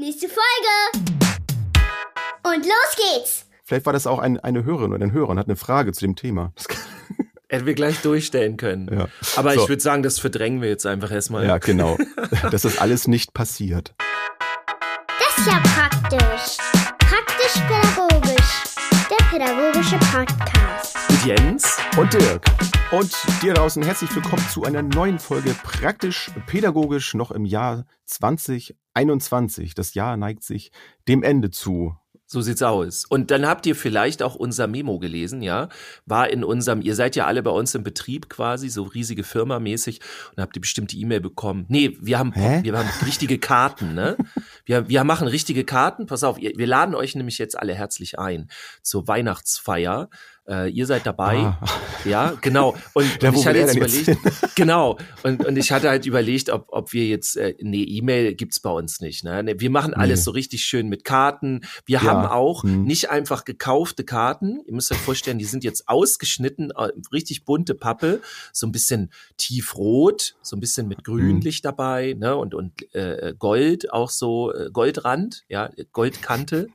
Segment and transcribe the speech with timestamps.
[0.00, 1.08] Nächste Folge.
[2.44, 3.46] Und los geht's.
[3.64, 6.02] Vielleicht war das auch ein, eine Hörerin oder ein Hörer und hat eine Frage zu
[6.02, 6.52] dem Thema.
[7.48, 8.88] Hätten wir gleich durchstellen können.
[8.96, 9.08] Ja.
[9.34, 9.62] Aber So.
[9.64, 11.44] ich würde sagen, das verdrängen wir jetzt einfach erstmal.
[11.46, 11.98] Ja, genau.
[12.52, 13.94] Das ist alles nicht passiert.
[13.98, 16.56] Das ist ja praktisch.
[16.98, 18.64] Praktisch-pädagogisch.
[19.10, 20.67] Der pädagogische Podcast.
[21.24, 21.78] Jens.
[21.98, 22.44] Und Dirk.
[22.92, 23.12] Und
[23.42, 29.74] dir draußen herzlich willkommen zu einer neuen Folge Praktisch Pädagogisch noch im Jahr 2021.
[29.74, 30.70] Das Jahr neigt sich
[31.08, 31.96] dem Ende zu.
[32.30, 33.06] So sieht's aus.
[33.06, 35.70] Und dann habt ihr vielleicht auch unser Memo gelesen, ja?
[36.04, 39.58] War in unserem, ihr seid ja alle bei uns im Betrieb quasi, so riesige Firma
[39.58, 40.00] mäßig
[40.36, 41.64] und habt ihr bestimmt die E-Mail bekommen.
[41.68, 42.60] Nee, wir haben, Hä?
[42.62, 44.18] wir haben richtige Karten, ne?
[44.66, 46.04] Wir, wir machen richtige Karten.
[46.04, 48.50] Pass auf, ihr, wir laden euch nämlich jetzt alle herzlich ein
[48.82, 50.10] zur Weihnachtsfeier.
[50.48, 51.38] Äh, ihr seid dabei.
[51.38, 51.60] Ah.
[52.04, 52.74] Ja, genau.
[52.94, 54.96] Und, Ja, und ich hatte jetzt denn jetzt überlegt, genau.
[55.22, 58.70] Und, und ich hatte halt überlegt, ob, ob wir jetzt, äh, nee, E-Mail gibt's bei
[58.70, 59.24] uns nicht.
[59.24, 59.42] Ne?
[59.42, 60.24] Nee, Wir machen alles Nee.
[60.24, 61.60] so richtig schön mit Karten.
[61.84, 62.84] Wir Ja, haben auch hm.
[62.84, 64.62] nicht einfach gekaufte Karten.
[64.66, 68.20] Ihr müsst euch vorstellen, die sind jetzt ausgeschnitten, äh, richtig bunte Pappe,
[68.52, 72.36] so ein bisschen tiefrot, so ein bisschen mit Grünlicht dabei, ne?
[72.36, 76.68] Und, und äh, Gold, auch so äh, Goldrand, ja, Goldkante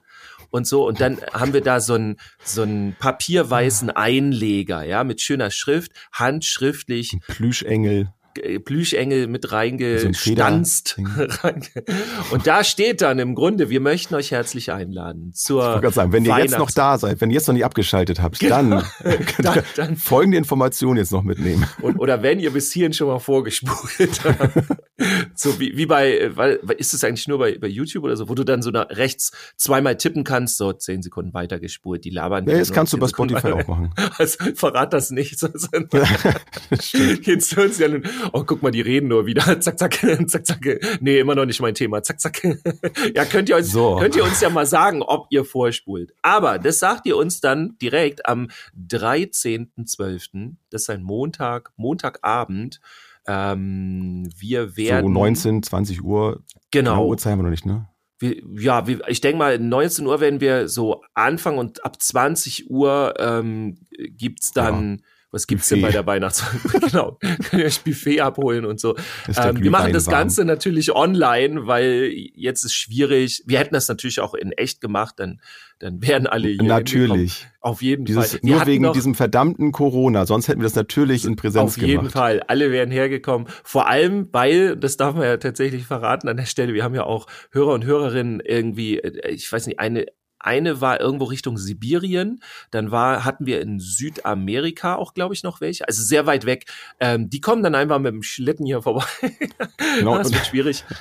[0.53, 0.87] und so.
[0.87, 5.91] Und dann haben wir da so einen so einen papierweißen Einleger, ja, mit schöner Schrift,
[6.13, 8.13] handschriftlich, Plüschengel.
[8.39, 10.97] Äh, Plüschengel mit reingestanzt.
[12.31, 16.25] Und da steht dann im Grunde, wir möchten euch herzlich einladen zur Ich sagen, wenn
[16.25, 19.55] ihr jetzt noch da seid, wenn ihr jetzt noch nicht abgeschaltet habt, dann könnt Dann-
[19.55, 21.65] ihr dann- folgende Informationen jetzt noch mitnehmen.
[21.81, 24.53] Und, oder wenn ihr bis hierhin schon mal vorgespult habt.
[25.35, 28.35] so wie, wie bei, weil, ist es eigentlich nur bei, bei YouTube oder so, wo
[28.35, 32.45] du dann so nach rechts zweimal tippen kannst, so zehn Sekunden weitergespult, die labern.
[32.45, 33.93] Ja, wieder das kannst du 10 bei Spotify auch machen.
[34.17, 35.31] Also verrat das nicht.
[35.31, 35.51] Jetzt
[37.55, 39.43] hören sie ja nun, oh, guck mal, die reden nur wieder.
[39.61, 39.93] Zack, zack,
[40.27, 40.79] zack, zack.
[41.01, 42.01] Nee, immer noch nicht mein Thema.
[42.03, 42.41] Zack, zack.
[43.15, 43.97] Ja, könnt ihr, uns, So.
[43.97, 46.13] könnt ihr uns ja mal sagen, ob ihr vorspult.
[46.21, 48.47] Aber das sagt ihr uns dann direkt am
[48.89, 50.55] 13.12.
[50.69, 52.79] Das ist ein Montag, Montagabend.
[53.27, 55.07] Ähm, wir werden.
[55.07, 56.43] So 19, 20 Uhr.
[56.71, 57.07] Genau.
[57.07, 57.87] Uhrzeit haben wir noch nicht, ne?
[58.21, 63.77] Ja, ich denke mal, 19 Uhr werden wir so anfangen und ab 20 Uhr ähm,
[63.91, 65.89] gibt's dann, was gibt's denn Buffet.
[65.89, 66.43] bei der Weihnachts...
[66.91, 68.95] genau, könnt ihr euch Buffet abholen und so.
[69.35, 70.13] Ähm, wir machen das warm.
[70.13, 73.43] Ganze natürlich online, weil jetzt ist schwierig.
[73.47, 75.41] Wir hätten das natürlich auch in echt gemacht, dann,
[75.79, 76.61] dann wären alle hier.
[76.61, 77.47] Natürlich.
[77.61, 78.39] Auf jeden Dieses, Fall.
[78.43, 80.27] Wir nur wegen noch- diesem verdammten Corona.
[80.27, 82.13] Sonst hätten wir das natürlich in Präsenz auf jeden gemacht.
[82.13, 82.41] Fall.
[82.47, 83.47] Alle wären hergekommen.
[83.63, 87.05] Vor allem, weil, das darf man ja tatsächlich verraten an der Stelle, wir haben ja
[87.05, 90.05] auch Hörer und Hörerinnen irgendwie, äh, ich weiß nicht, eine,
[90.45, 95.61] eine war irgendwo Richtung Sibirien, dann war, hatten wir in Südamerika auch, glaube ich, noch
[95.61, 96.65] welche, also sehr weit weg.
[96.99, 99.05] Ähm, die kommen dann einfach mit dem Schlitten hier vorbei.
[99.99, 100.17] Genau.
[100.23, 100.83] Das wird schwierig.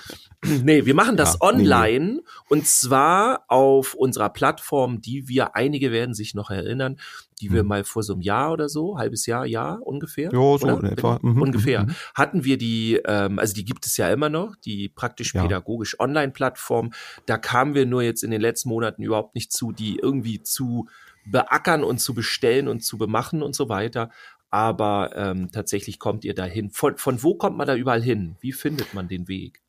[0.45, 1.63] Nee, wir machen das Ja, nee, nee.
[1.63, 6.99] online und zwar auf unserer Plattform, die wir, einige werden sich noch erinnern,
[7.41, 7.67] die wir Hm.
[7.69, 10.31] mal vor so einem Jahr oder so, halbes Jahr, Jahr ungefähr.
[10.33, 11.19] Ja, so in etwa.
[11.23, 11.85] Mhm, Ungefähr.
[11.85, 11.95] mhm.
[12.15, 15.43] Hatten wir die, ähm, also die gibt es ja immer noch, die praktisch Ja.
[15.43, 16.93] pädagogisch Online-Plattform.
[17.27, 20.89] Da kamen wir nur jetzt in den letzten Monaten überhaupt nicht zu, die irgendwie zu
[21.25, 24.11] beackern und zu bestellen und zu bemachen und so weiter.
[24.51, 26.71] Aber ähm, tatsächlich kommt ihr dahin.
[26.71, 28.37] Von, von wo kommt man da überall hin?
[28.41, 29.63] Wie findet man den Weg?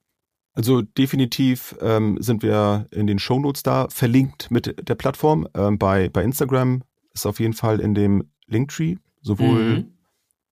[0.55, 5.47] Also definitiv ähm, sind wir in den Shownotes da, verlinkt mit der Plattform.
[5.55, 9.93] Ähm, bei, bei Instagram ist auf jeden Fall in dem Linktree, sowohl, Mhm.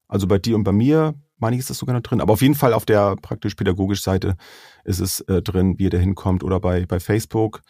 [0.07, 2.41] also bei dir und bei mir, meine ich, ist das sogar noch drin, aber auf
[2.41, 4.35] jeden Fall auf der praktisch pädagogisch Seite
[4.83, 7.61] ist es äh, drin, wie ihr da hinkommt oder bei, bei Facebook.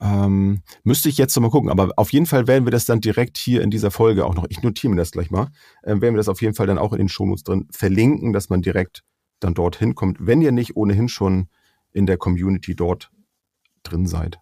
[0.00, 3.00] Ähm, müsste ich jetzt noch mal gucken, aber auf jeden Fall werden wir das dann
[3.00, 5.48] direkt hier in dieser Folge auch noch, ich notiere mir das gleich mal,
[5.82, 8.48] äh, werden wir das auf jeden Fall dann auch in den Shownotes drin verlinken, dass
[8.48, 9.02] man direkt
[9.40, 11.48] dann dort hinkommt, wenn ihr nicht ohnehin schon
[11.92, 13.10] in der Community dort
[13.82, 14.38] drin seid.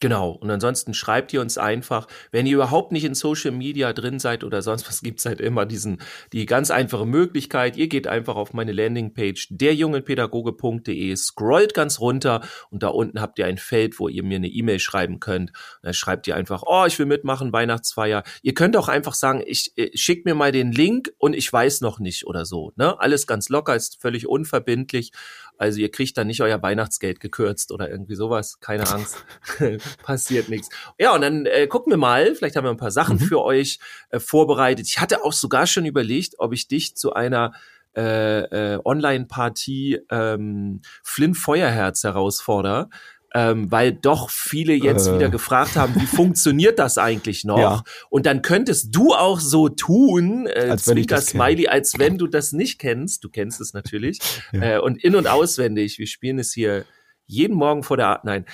[0.00, 0.30] Genau.
[0.30, 4.44] Und ansonsten schreibt ihr uns einfach, wenn ihr überhaupt nicht in Social Media drin seid
[4.44, 6.00] oder sonst was, gibt's halt immer diesen,
[6.32, 7.76] die ganz einfache Möglichkeit.
[7.76, 13.46] Ihr geht einfach auf meine Landingpage derjungenpädagoge.de, scrollt ganz runter und da unten habt ihr
[13.46, 15.50] ein Feld, wo ihr mir eine E-Mail schreiben könnt.
[15.50, 18.22] Und dann schreibt ihr einfach, oh, ich will mitmachen, Weihnachtsfeier.
[18.42, 21.80] Ihr könnt auch einfach sagen, ich äh, schickt mir mal den Link und ich weiß
[21.80, 22.72] noch nicht oder so.
[22.76, 23.00] Ne?
[23.00, 25.10] Alles ganz locker, ist völlig unverbindlich.
[25.58, 28.58] Also ihr kriegt dann nicht euer Weihnachtsgeld gekürzt oder irgendwie sowas.
[28.60, 29.24] Keine Angst.
[30.02, 30.68] Passiert nichts.
[30.98, 32.34] Ja, und dann äh, gucken wir mal.
[32.34, 33.24] Vielleicht haben wir ein paar Sachen Mhm.
[33.24, 33.78] für euch
[34.10, 34.86] äh, vorbereitet.
[34.86, 37.52] Ich hatte auch sogar schon überlegt, ob ich dich zu einer
[37.96, 42.88] äh, äh, Online-Partie ähm, Flynn Feuerherz herausfordere.
[43.34, 45.14] Ähm, weil doch viele jetzt Äh.
[45.16, 47.58] wieder gefragt haben, wie funktioniert das eigentlich noch?
[47.58, 47.82] Ja.
[48.08, 51.44] Und dann könntest du auch so tun, äh, Als Zwinker das kenne.
[51.44, 53.22] Smiley, als wenn du das nicht kennst.
[53.24, 54.18] Du kennst es natürlich.
[54.52, 54.76] Ja.
[54.76, 55.98] Äh, und in- und auswendig.
[55.98, 56.84] Wir spielen es hier
[57.26, 58.46] jeden Morgen vor der, nein,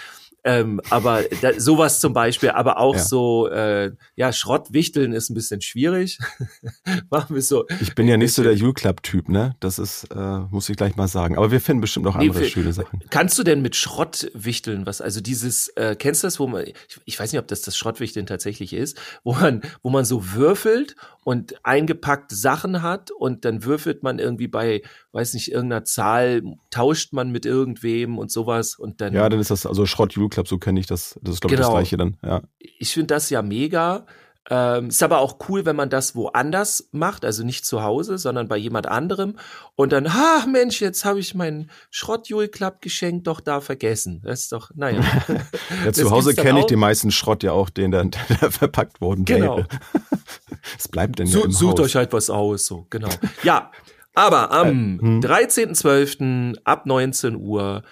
[0.44, 3.02] ähm, aber da, sowas zum Beispiel, aber auch Ja.
[3.02, 6.18] so, äh, ja, Schrottwichteln ist ein bisschen schwierig.
[7.10, 7.66] Machen wir so.
[7.80, 9.56] Ich bin ja nicht so der Jule Club Typ, ne?
[9.60, 11.36] Das ist, äh, muss ich gleich mal sagen.
[11.36, 13.00] Aber wir finden bestimmt noch Nee, andere für- schöne Sachen.
[13.10, 15.00] Kannst du denn mit Schrott wichteln was?
[15.00, 16.74] Also dieses, äh, kennst du das, wo man, ich,
[17.04, 20.96] ich weiß nicht, ob das das Schrottwichteln tatsächlich ist, wo man, wo man so würfelt
[21.24, 24.82] und eingepackte Sachen hat und dann würfelt man irgendwie bei,
[25.14, 29.14] weiß nicht, irgendeiner Zahl, tauscht man mit irgendwem und sowas und dann.
[29.14, 31.18] Ja, dann ist das, also Schrott Jule Club, so kenne ich das.
[31.22, 31.78] Das ist, glaube ich, das Genau.
[31.78, 32.16] gleiche dann.
[32.22, 32.42] Ja.
[32.58, 34.04] ich finde das ja mega.
[34.50, 38.46] Ähm, ist aber auch cool, wenn man das woanders macht, also nicht zu Hause, sondern
[38.46, 39.38] bei jemand anderem.
[39.74, 44.20] Und dann, ha, Mensch, jetzt habe ich meinen Schrott-Jule-Club geschenkt doch da vergessen.
[44.22, 45.00] Das ist doch, naja.
[45.86, 48.10] Ja, zu Hause kenne ich den meisten Schrott ja auch, den dann
[48.42, 49.62] der verpackt worden Genau.
[50.78, 51.86] Es bleibt denn ja Su im sucht Haus.
[51.86, 53.08] euch halt was aus, so, genau.
[53.44, 53.70] Ja,
[54.14, 55.20] aber am Äh, hm.
[55.20, 56.58] 13.12.
[56.64, 57.82] ab 19 Uhr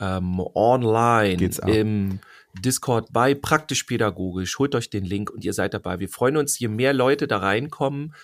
[0.00, 2.20] ähm, online im
[2.60, 4.58] Discord bei Praktisch Pädagogisch.
[4.58, 6.00] Holt euch den Link und ihr seid dabei.
[6.00, 8.14] Wir freuen uns, je mehr Leute da reinkommen.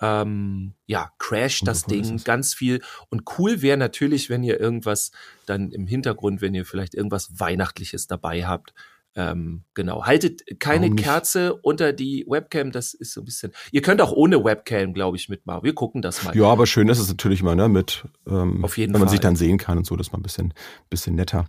[0.00, 2.80] Ähm, ja, crasht das Ding ganz viel.
[3.08, 5.10] Und cool wäre natürlich, wenn ihr irgendwas
[5.46, 8.72] dann im Hintergrund, wenn ihr vielleicht irgendwas Weihnachtliches dabei habt.
[9.14, 10.04] Ähm, genau.
[10.06, 11.04] Haltet keine Warum nicht?
[11.04, 13.52] Kerze unter die Webcam, das ist so ein bisschen.
[13.70, 15.62] Ihr könnt auch ohne Webcam, glaube ich, mitmachen.
[15.64, 16.34] Wir gucken das mal.
[16.36, 17.68] Ja, aber schön ist es natürlich immer, ne?
[17.68, 19.12] Mit, ähm, Auf jeden wenn man Fall.
[19.12, 20.54] sich dann sehen kann und so, das ist mal ein bisschen,
[20.88, 21.46] bisschen netter.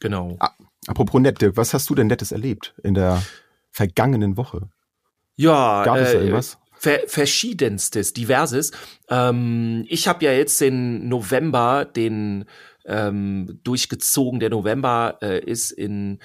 [0.00, 0.36] Genau.
[0.40, 0.50] Ah,
[0.88, 3.22] apropos nett, Dirk, was hast du denn Nettes erlebt in der
[3.70, 4.68] vergangenen Woche?
[5.36, 6.58] Ja, Gab es da äh, irgendwas?
[6.80, 8.72] ver verschiedenstes, diverses.
[9.08, 12.46] Ähm, ich habe ja jetzt den November, den
[12.86, 14.40] ähm, durchgezogen.
[14.40, 16.20] Der November äh, ist in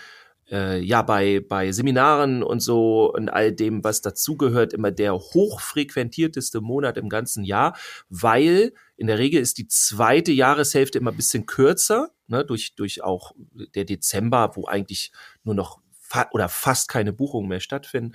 [0.51, 6.62] äh, ja bei bei Seminaren und so und all dem, was dazugehört, immer der hochfrequentierteste
[6.62, 7.75] Monat im ganzen Jahr,
[8.09, 13.03] weil in der Regel ist die zweite Jahreshälfte immer ein bisschen kürzer, ne, durch durch
[13.03, 13.33] auch
[13.75, 15.12] der Dezember, wo eigentlich
[15.44, 18.13] nur noch fa oder fast keine Buchungen mehr stattfinden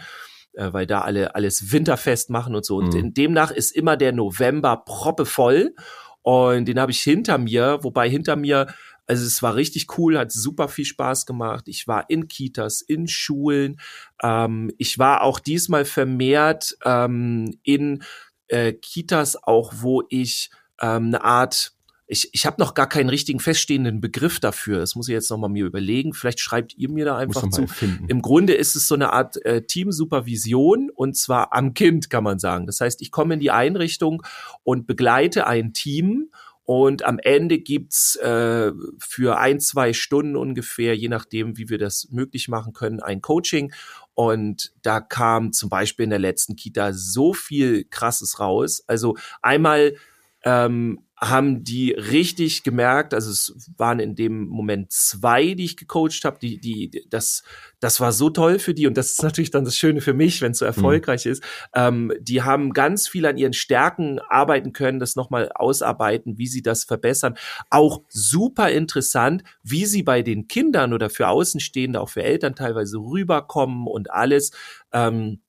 [0.54, 2.76] äh, weil da alle alles winterfest machen und so.
[2.76, 3.14] Und Mhm.
[3.14, 5.74] demnach ist immer der November proppevoll.
[6.22, 8.66] Und den habe ich hinter mir, wobei hinter mir,
[9.10, 11.66] also es war richtig cool, hat super viel Spaß gemacht.
[11.66, 13.80] Ich war in Kitas, in Schulen.
[14.22, 18.04] Ähm, ich war auch diesmal vermehrt ähm, in
[18.46, 21.72] äh, Kitas, auch wo ich ähm, eine Art
[22.06, 24.80] ich, ich habe noch gar keinen richtigen feststehenden Begriff dafür.
[24.80, 26.12] Das muss ich jetzt noch mal mir überlegen.
[26.12, 27.68] Vielleicht schreibt ihr mir da einfach zu.
[27.68, 28.06] finden.
[28.08, 32.40] Im Grunde ist es so eine Art äh, Teamsupervision und zwar am Kind, kann man
[32.40, 32.66] sagen.
[32.66, 34.24] Das heißt, ich komme in die Einrichtung
[34.64, 36.30] und begleite ein Team
[36.70, 42.06] und am Ende gibt's äh, für ein, zwei Stunden ungefähr, je nachdem, wie wir das
[42.12, 43.72] möglich machen können, ein Coaching.
[44.14, 48.84] Und da kam zum Beispiel in der letzten Kita so viel Krasses raus.
[48.86, 49.96] Also einmal
[50.44, 56.24] ähm, haben die richtig gemerkt, also es waren in dem Moment zwei, die ich gecoacht
[56.24, 57.42] habe, die, die, das,
[57.78, 60.40] das war so toll für die und das ist natürlich dann das Schöne für mich,
[60.40, 61.44] wenn es so erfolgreich ist.
[61.74, 66.62] Ähm, die haben ganz viel an ihren Stärken arbeiten können, das nochmal ausarbeiten, wie sie
[66.62, 67.36] das verbessern.
[67.68, 72.96] Auch super interessant, wie sie bei den Kindern oder für Außenstehende, auch für Eltern teilweise
[72.96, 74.52] rüberkommen und alles.
[74.92, 75.40] Ähm,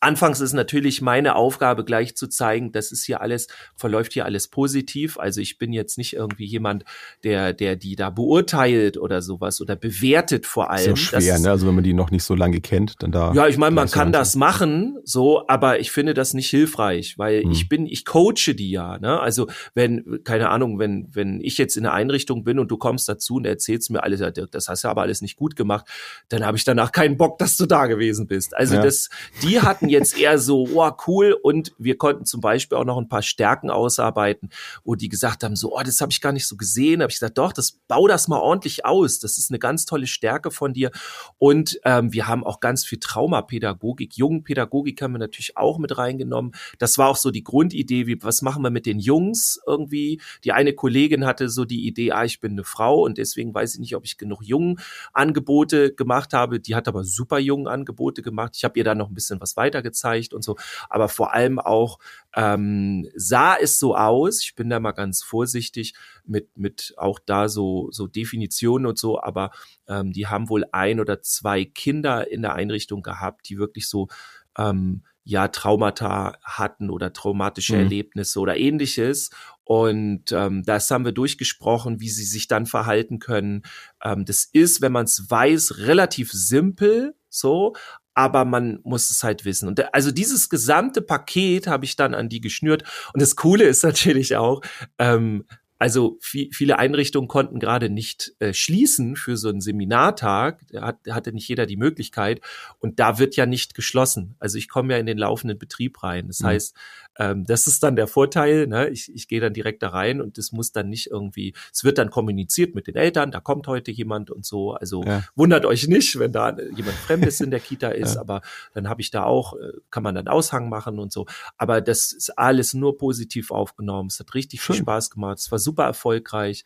[0.00, 4.48] Anfangs ist natürlich meine Aufgabe gleich zu zeigen, das ist hier alles, verläuft hier alles
[4.48, 5.18] positiv.
[5.18, 6.84] Also ich bin jetzt nicht irgendwie jemand,
[7.22, 10.84] der, der die da beurteilt oder sowas oder bewertet vor Ist allem.
[10.86, 11.50] ja Das schwer, ist- ne?
[11.50, 13.32] Also wenn man die noch nicht so lange kennt, dann da.
[13.34, 17.42] ja, ich meine, man kann das machen, so, aber ich finde das nicht hilfreich, weil
[17.42, 17.50] Hm.
[17.50, 19.20] ich bin, ich coache die ja, ne?
[19.20, 23.08] Also wenn, keine Ahnung, wenn, wenn ich jetzt in der Einrichtung bin und du kommst
[23.08, 25.86] dazu und erzählst mir alles, ja, Dirk, das hast du aber alles nicht gut gemacht,
[26.30, 28.56] dann habe ich danach keinen Bock, dass du da gewesen bist.
[28.56, 28.82] Also Ja.
[28.82, 29.10] das,
[29.42, 33.08] die hatten jetzt eher so, oh, cool, und wir konnten zum Beispiel auch noch ein
[33.08, 34.50] paar Stärken ausarbeiten,
[34.84, 37.02] wo die gesagt haben, so, oh, das habe ich gar nicht so gesehen.
[37.02, 39.18] Habe ich gesagt, doch, das bau das mal ordentlich aus.
[39.18, 40.90] Das ist eine ganz tolle Stärke von dir.
[41.38, 46.52] Und ähm, wir haben auch ganz viel Traumapädagogik, Jungenpädagogik haben wir natürlich auch mit reingenommen.
[46.78, 50.20] Das war auch so die Grundidee, wie was machen wir mit den Jungs irgendwie.
[50.44, 53.74] Die eine Kollegin hatte so die Idee, ah, ich bin eine Frau und deswegen weiß
[53.74, 54.80] ich nicht, ob ich genug jungen
[55.12, 56.60] Angebote gemacht habe.
[56.60, 58.54] Die hat aber super jungen Angebote gemacht.
[58.56, 60.56] Ich habe ihr da noch ein bisschen was weiter gezeigt und so.
[60.88, 61.98] Aber vor allem auch
[62.34, 64.42] ähm, sah es so aus.
[64.42, 65.94] Ich bin da mal ganz vorsichtig
[66.24, 69.20] mit mit auch da so so Definitionen und so.
[69.20, 69.50] Aber
[69.88, 74.08] ähm, die haben wohl ein oder zwei Kinder in der Einrichtung gehabt, die wirklich so
[74.56, 77.80] ähm, ja Traumata hatten oder traumatische Mhm.
[77.80, 79.30] Erlebnisse oder ähnliches.
[79.64, 83.62] Und ähm, das haben wir durchgesprochen, wie sie sich dann verhalten können.
[84.02, 87.74] Ähm, das ist, wenn man es weiß, relativ simpel so,
[88.14, 89.68] aber man muss es halt wissen.
[89.68, 92.82] Und da, also dieses gesamte Paket habe ich dann an die geschnürt.
[93.12, 94.62] Und das Coole ist natürlich auch,
[94.98, 95.44] ähm,
[95.82, 100.60] Also viel, viele Einrichtungen konnten gerade nicht äh, schließen für so einen Seminartag.
[100.70, 102.42] Da hat, hatte nicht jeder die Möglichkeit.
[102.80, 104.36] Und da wird ja nicht geschlossen.
[104.40, 106.26] Also ich komme ja in den laufenden Betrieb rein.
[106.26, 106.48] Das mhm.
[106.48, 106.76] heißt,
[107.18, 108.66] ähm, das ist dann der Vorteil.
[108.66, 108.88] Ne?
[108.88, 111.98] Ich, ich gehe dann direkt da rein und das muss dann nicht irgendwie, es wird
[111.98, 114.72] dann kommuniziert mit den Eltern, da kommt heute jemand und so.
[114.72, 115.22] Also ja.
[115.34, 118.20] wundert euch nicht, wenn da jemand Fremdes in der Kita ist, ja.
[118.20, 118.42] aber
[118.74, 121.26] dann habe ich da auch, äh, kann man dann Aushang machen und so.
[121.56, 124.08] Aber das ist alles nur positiv aufgenommen.
[124.10, 124.76] Es hat richtig Schön.
[124.76, 125.38] viel Spaß gemacht.
[125.38, 126.64] Es war super erfolgreich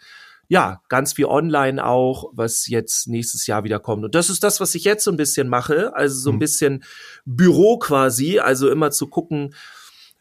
[0.48, 4.04] ja, ganz viel online auch, was jetzt nächstes Jahr wieder kommt.
[4.04, 5.94] Und das ist das, was ich jetzt so ein bisschen mache.
[5.96, 6.38] Also so ein hm.
[6.38, 6.84] bisschen
[7.24, 9.54] Büro quasi, also immer zu gucken,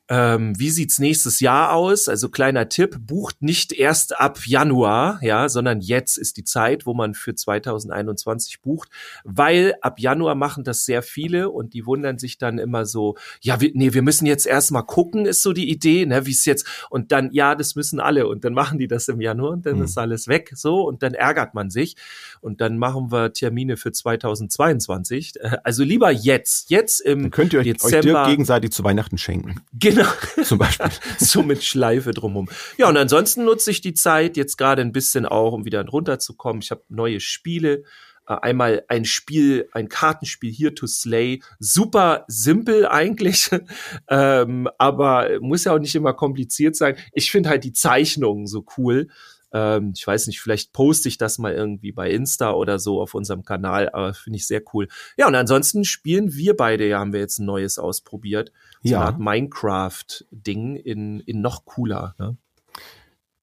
[0.09, 2.09] ähm, wie sieht's nächstes Jahr aus?
[2.09, 6.93] Also kleiner Tipp, bucht nicht erst ab Januar, ja, sondern jetzt ist die Zeit, wo
[6.93, 8.89] man für 2021 bucht,
[9.23, 13.61] weil ab Januar machen das sehr viele und die wundern sich dann immer so, ja,
[13.61, 16.67] wir, nee, wir müssen jetzt erstmal gucken, ist so die Idee, ne, wie es jetzt
[16.89, 19.77] und dann ja, das müssen alle und dann machen die das im Januar und dann
[19.77, 19.83] mhm.
[19.83, 21.95] ist alles weg, so und dann ärgert man sich
[22.41, 25.35] und dann machen wir Termine für 2022.
[25.63, 29.61] Also lieber jetzt, jetzt im dann könnt ihr euch, Dezember, euch gegenseitig zu Weihnachten schenken.
[29.73, 30.09] Genau Genau.
[30.43, 30.89] Zum Beispiel.
[31.19, 32.49] so mit Schleife drumherum.
[32.77, 36.61] Ja, und ansonsten nutze ich die Zeit jetzt gerade ein bisschen auch, um wieder runterzukommen.
[36.61, 37.83] Ich habe neue Spiele.
[38.27, 41.41] Äh, einmal ein Spiel, ein Kartenspiel hier to Slay.
[41.59, 43.49] Super simpel eigentlich,
[44.09, 46.95] ähm, aber muss ja auch nicht immer kompliziert sein.
[47.11, 49.09] Ich finde halt die Zeichnungen so cool.
[49.53, 53.13] Ähm, ich weiß nicht, vielleicht poste ich das mal irgendwie bei Insta oder so auf
[53.13, 54.87] unserem Kanal, aber finde ich sehr cool.
[55.15, 58.51] Ja, und ansonsten spielen wir beide, ja, haben wir jetzt ein neues ausprobiert.
[58.81, 58.99] So ja.
[58.99, 62.15] eine Art Minecraft-Ding in, in noch cooler.
[62.17, 62.35] Ne?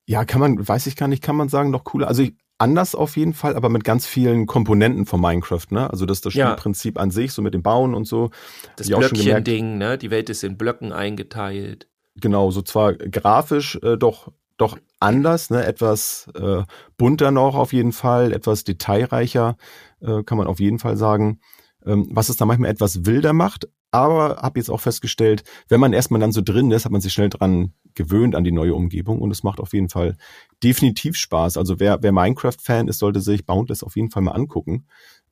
[0.06, 2.08] Ja, kann man, weiß ich gar nicht, kann man sagen, noch cooler.
[2.08, 5.88] Also ich, anders auf jeden Fall, aber mit ganz vielen Komponenten von Minecraft, ne?
[5.88, 7.02] Also das das Spielprinzip ja.
[7.02, 8.30] an sich, so mit dem Bauen und so.
[8.76, 9.96] Das Blöckchen-Ding, ne?
[9.96, 11.88] Die Welt ist in Blöcken eingeteilt.
[12.16, 15.64] Genau, so zwar grafisch äh, doch doch anders, ne?
[15.64, 16.62] etwas äh,
[16.96, 19.56] bunter noch auf jeden Fall, etwas detailreicher,
[20.00, 21.40] äh, kann man auf jeden Fall sagen.
[21.84, 25.92] Ähm, was es da manchmal etwas wilder macht, aber habe jetzt auch festgestellt, wenn man
[25.92, 29.20] erstmal dann so drin ist, hat man sich schnell dran gewöhnt an die neue Umgebung
[29.20, 30.16] und es macht auf jeden Fall
[30.62, 31.56] definitiv Spaß.
[31.56, 34.86] Also wer, wer Minecraft-Fan ist, sollte sich Boundless auf jeden Fall mal angucken.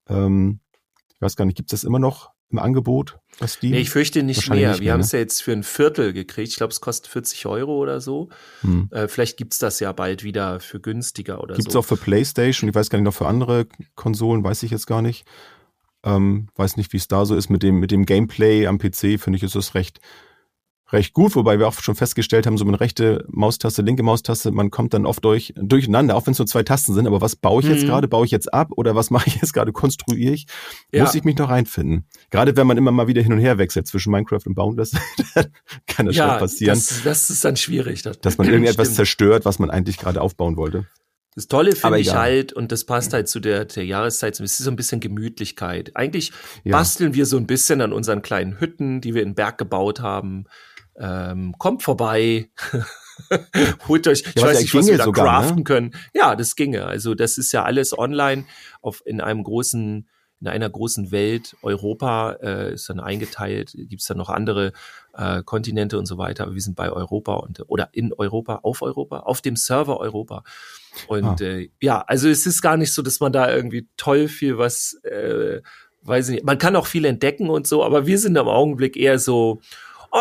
[0.09, 0.61] Ähm,
[1.15, 3.19] ich weiß gar nicht, gibt es das immer noch im Angebot?
[3.39, 3.71] Was die?
[3.71, 4.71] Nee, ich fürchte nicht mehr.
[4.71, 5.19] Nicht Wir haben es ne?
[5.19, 6.49] ja jetzt für ein Viertel gekriegt.
[6.49, 8.31] Ich glaube, es kostet 40 Euro oder so.
[8.63, 8.89] Hm.
[8.91, 11.79] Äh, vielleicht gibt's das ja bald wieder für günstiger oder gibt's so.
[11.79, 12.69] Gibt es auch für PlayStation.
[12.69, 15.27] Ich weiß gar nicht, noch für andere Konsolen, weiß ich jetzt gar nicht.
[16.05, 19.21] Ähm, weiß nicht, wie es da so ist mit dem, mit dem Gameplay am PC.
[19.21, 20.01] Finde ich, ist es recht,
[20.91, 24.71] recht gut, wobei wir auch schon festgestellt haben, so eine rechte Maustaste, linke Maustaste, man
[24.71, 27.63] kommt dann oft durch, durcheinander, auch wenn es nur zwei Tasten sind, aber was baue
[27.63, 27.89] ich jetzt mhm.
[27.89, 28.09] gerade?
[28.09, 29.73] Baue ich jetzt ab oder was mache ich jetzt gerade?
[29.73, 30.47] Konstruiere ich?
[30.93, 31.05] Ja.
[31.05, 32.07] Muss ich mich noch reinfinden?
[32.31, 34.93] Gerade wenn man immer mal wieder hin und her wechselt zwischen Minecraft und Boundless,
[35.87, 36.75] kann das ja, schnell passieren.
[36.75, 38.03] Das, das ist dann schwierig.
[38.03, 40.87] Das dass man irgendetwas zerstört, was man eigentlich gerade aufbauen wollte.
[41.35, 44.59] Das Tolle finde ich halt, und das passt halt zu der, der Jahreszeit, es ist
[44.59, 45.93] so ein bisschen Gemütlichkeit.
[45.95, 46.33] Eigentlich
[46.65, 46.77] ja.
[46.77, 50.47] basteln wir so ein bisschen an unseren kleinen Hütten, die wir in Berg gebaut haben.
[50.99, 52.51] Ähm, kommt vorbei.
[53.89, 55.31] Holt euch, ja, ich weiß nicht, was wir da sogar, ne?
[55.31, 55.65] craften ne?
[55.65, 55.95] können.
[56.15, 56.87] Ja, das ginge.
[56.87, 58.45] Also das ist ja alles online
[58.81, 60.09] auf in einem großen
[60.41, 64.73] in einer großen Welt, Europa äh, ist dann eingeteilt, gibt es dann noch andere
[65.15, 68.83] äh, Kontinente und so weiter, aber wir sind bei Europa und oder in Europa, auf
[68.83, 70.45] Europa, auf dem Server Europa.
[71.09, 71.45] Und ah.
[71.45, 74.95] äh, ja, also es ist gar nicht so, dass man da irgendwie toll viel was,
[75.03, 75.61] äh,
[76.03, 78.97] weiß ich nicht, man kann auch viel entdecken und so, aber wir sind im Augenblick
[78.97, 79.61] eher so,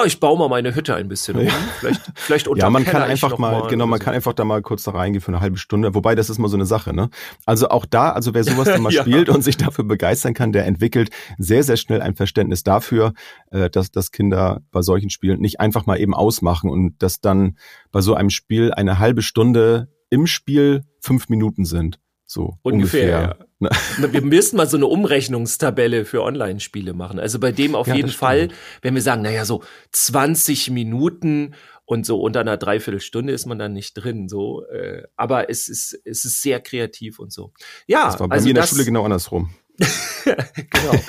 [0.01, 1.45] oh, ich baue mal meine Hütte ein bisschen um.
[1.45, 1.53] Ja.
[1.79, 4.05] Vielleicht, vielleicht unter Ja, man kann einfach mal, mal, genau, man so.
[4.05, 5.95] kann einfach da mal kurz da reingehen für eine halbe Stunde.
[5.95, 7.09] Wobei, das ist mal so eine Sache, ne?
[7.45, 9.01] Also auch da, also wer sowas dann mal ja.
[9.01, 13.13] spielt und sich dafür begeistern kann, der entwickelt sehr, sehr schnell ein Verständnis dafür,
[13.51, 17.57] äh, dass, dass Kinder bei solchen Spielen nicht einfach mal eben ausmachen und dass dann
[17.91, 21.99] bei so einem Spiel eine halbe Stunde im Spiel fünf Minuten sind.
[22.25, 23.01] So ungefähr.
[23.01, 23.35] ungefähr.
[23.39, 23.46] Ja.
[23.59, 27.19] Wir müssen mal so eine Umrechnungstabelle für Online-Spiele machen.
[27.19, 28.49] Also bei dem auf ja, jeden Fall,
[28.81, 33.73] wenn wir sagen, naja, so 20 Minuten und so unter einer Dreiviertelstunde ist man dann
[33.73, 34.29] nicht drin.
[34.29, 37.51] So, äh, aber es ist, es ist sehr kreativ und so.
[37.87, 39.49] Ja, das war bei also mir in der Schule genau andersrum.
[40.69, 40.99] genau.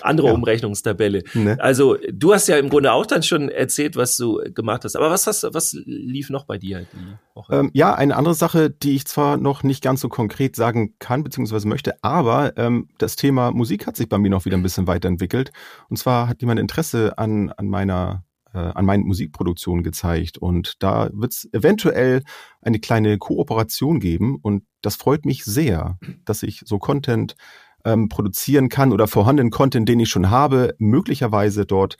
[0.00, 0.32] Andere ja.
[0.32, 1.22] Umrechnungstabelle.
[1.34, 1.56] Ne?
[1.60, 4.96] Also du hast ja im Grunde auch dann schon erzählt, was du gemacht hast.
[4.96, 7.54] Aber was hast, was lief noch bei dir die Woche?
[7.54, 11.22] Ähm, ja, eine andere Sache, die ich zwar noch nicht ganz so konkret sagen kann
[11.22, 14.86] beziehungsweise möchte, aber ähm, das Thema Musik hat sich bei mir noch wieder ein bisschen
[14.86, 15.52] weiterentwickelt.
[15.88, 18.25] Und zwar hat jemand Interesse an an meiner
[18.56, 20.38] äh, an meinen Musikproduktionen gezeigt.
[20.38, 22.22] Und da wird es eventuell
[22.62, 24.38] eine kleine Kooperation geben.
[24.40, 27.36] Und das freut mich sehr, dass ich so Content
[27.84, 31.98] ähm, produzieren kann oder vorhandenen Content, den ich schon habe, möglicherweise dort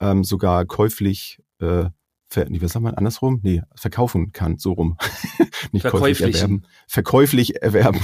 [0.00, 1.84] ähm, sogar käuflich äh,
[2.28, 3.40] ver, nee, was sagt man andersrum?
[3.42, 4.96] Nee, verkaufen kann, so rum.
[5.70, 6.18] Nicht Verkäuflich.
[6.18, 6.62] käuflich erwerben.
[6.88, 8.00] Verkäuflich erwerben.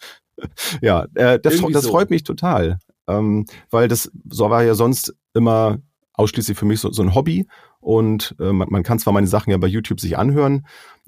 [0.80, 1.90] ja, äh, das, das so.
[1.90, 2.78] freut mich total.
[3.06, 5.78] Ähm, weil das so war ja sonst immer
[6.18, 7.46] ausschließlich für mich so, so ein Hobby.
[7.80, 10.66] Und äh, man, man kann zwar meine Sachen ja bei YouTube sich anhören,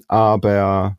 [0.09, 0.97] aber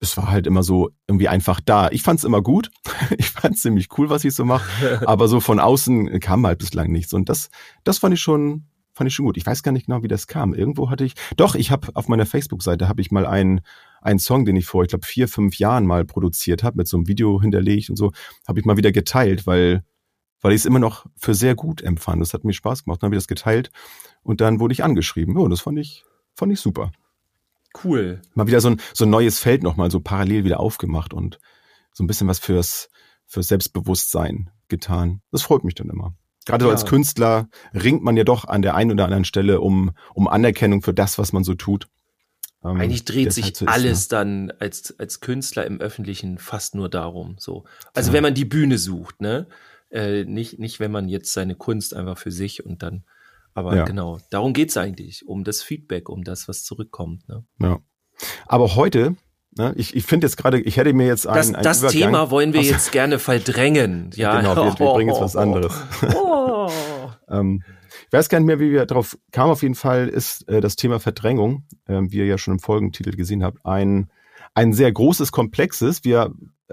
[0.00, 1.88] es war halt immer so irgendwie einfach da.
[1.90, 2.70] Ich fand es immer gut.
[3.18, 5.02] Ich fand es ziemlich cool, was ich so mache.
[5.06, 7.12] aber so von außen kam halt bislang nichts.
[7.12, 7.50] Und das,
[7.84, 9.36] das fand ich schon, fand ich schon gut.
[9.36, 10.54] Ich weiß gar nicht genau, wie das kam.
[10.54, 13.60] Irgendwo hatte ich, doch, ich habe auf meiner Facebook-Seite habe ich mal einen,
[14.00, 16.96] einen Song, den ich vor, ich glaube, vier, fünf Jahren mal produziert habe, mit so
[16.96, 18.12] einem Video hinterlegt und so,
[18.46, 19.82] habe ich mal wieder geteilt, weil,
[20.44, 22.20] weil ich es immer noch für sehr gut empfand.
[22.20, 23.02] Das hat mir Spaß gemacht.
[23.02, 23.70] Dann habe ich das geteilt
[24.22, 25.40] und dann wurde ich angeschrieben.
[25.40, 26.92] Ja, das fand ich, fand ich super.
[27.82, 28.20] Cool.
[28.34, 31.38] Mal wieder so ein, so ein neues Feld nochmal so parallel wieder aufgemacht und
[31.94, 32.90] so ein bisschen was fürs,
[33.26, 35.22] fürs Selbstbewusstsein getan.
[35.32, 36.14] Das freut mich dann immer.
[36.44, 36.74] Gerade so Ja.
[36.76, 40.82] als Künstler ringt man ja doch an der einen oder anderen Stelle um, um Anerkennung
[40.82, 41.88] für das, was man so tut.
[42.62, 46.74] Ähm, Eigentlich dreht sich halt so ist, alles dann als, als Künstler im Öffentlichen fast
[46.74, 47.36] nur darum.
[47.38, 47.64] So.
[47.94, 48.12] Also Ja.
[48.14, 49.46] wenn man die Bühne sucht, ne?
[49.94, 53.04] Äh, nicht, nicht, wenn man jetzt seine Kunst einfach für sich und dann,
[53.54, 53.84] aber Ja.
[53.84, 57.28] genau, darum geht's eigentlich, um das Feedback, um das, was zurückkommt.
[57.28, 57.44] Ne?
[57.60, 57.78] Ja.
[58.46, 59.14] Aber heute,
[59.56, 62.00] ne, ich, ich finde jetzt gerade, ich hätte mir jetzt Das, einen, einen das Übergang,
[62.00, 64.10] Thema wollen wir jetzt gerne verdrängen.
[64.16, 65.72] Ja, Genau, wir, wir bringen jetzt was anderes.
[66.14, 66.68] Oh.
[67.28, 67.62] Ähm,
[68.06, 69.50] ich weiß gar nicht mehr, wie wir darauf kamen.
[69.52, 73.12] Auf jeden Fall ist äh, das Thema Verdrängung, ähm, wie ihr ja schon im Folgentitel
[73.12, 74.10] gesehen habt, ein,
[74.54, 76.04] ein sehr großes, komplexes.
[76.04, 76.30] Wir äh,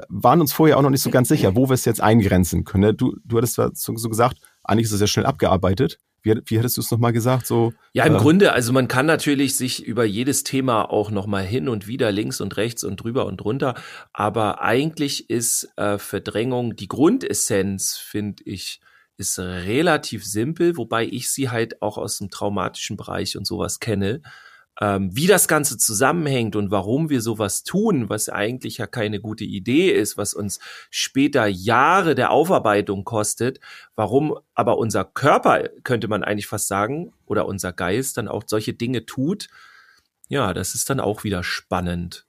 [0.10, 2.84] waren uns vorher auch noch nicht so ganz sicher, wo wir es jetzt eingrenzen können.
[2.84, 2.94] ne?
[2.94, 6.00] Du, du hattest zwar so, so gesagt, eigentlich ist es ja schnell abgearbeitet.
[6.24, 7.48] Wie, wie hättest du es nochmal gesagt?
[7.48, 11.44] So, Ja, im äh, Grunde, also man kann natürlich sich über jedes Thema auch nochmal
[11.44, 13.74] hin und wieder links und rechts und drüber und drunter,
[14.14, 18.82] aber eigentlich ist äh, Verdrängung die Grundessenz, finde ich,
[19.18, 24.22] ist relativ simpel, wobei ich sie halt auch aus dem traumatischen Bereich und sowas kenne.
[24.80, 29.44] Ähm, wie das Ganze zusammenhängt und warum wir sowas tun, was eigentlich ja keine gute
[29.44, 30.60] Idee ist, was uns
[30.90, 33.60] später Jahre der Aufarbeitung kostet,
[33.96, 38.74] warum aber unser Körper, könnte man eigentlich fast sagen, oder unser Geist dann auch solche
[38.74, 39.50] Dinge tut,
[40.30, 42.26] ja, das ist dann auch wieder spannend.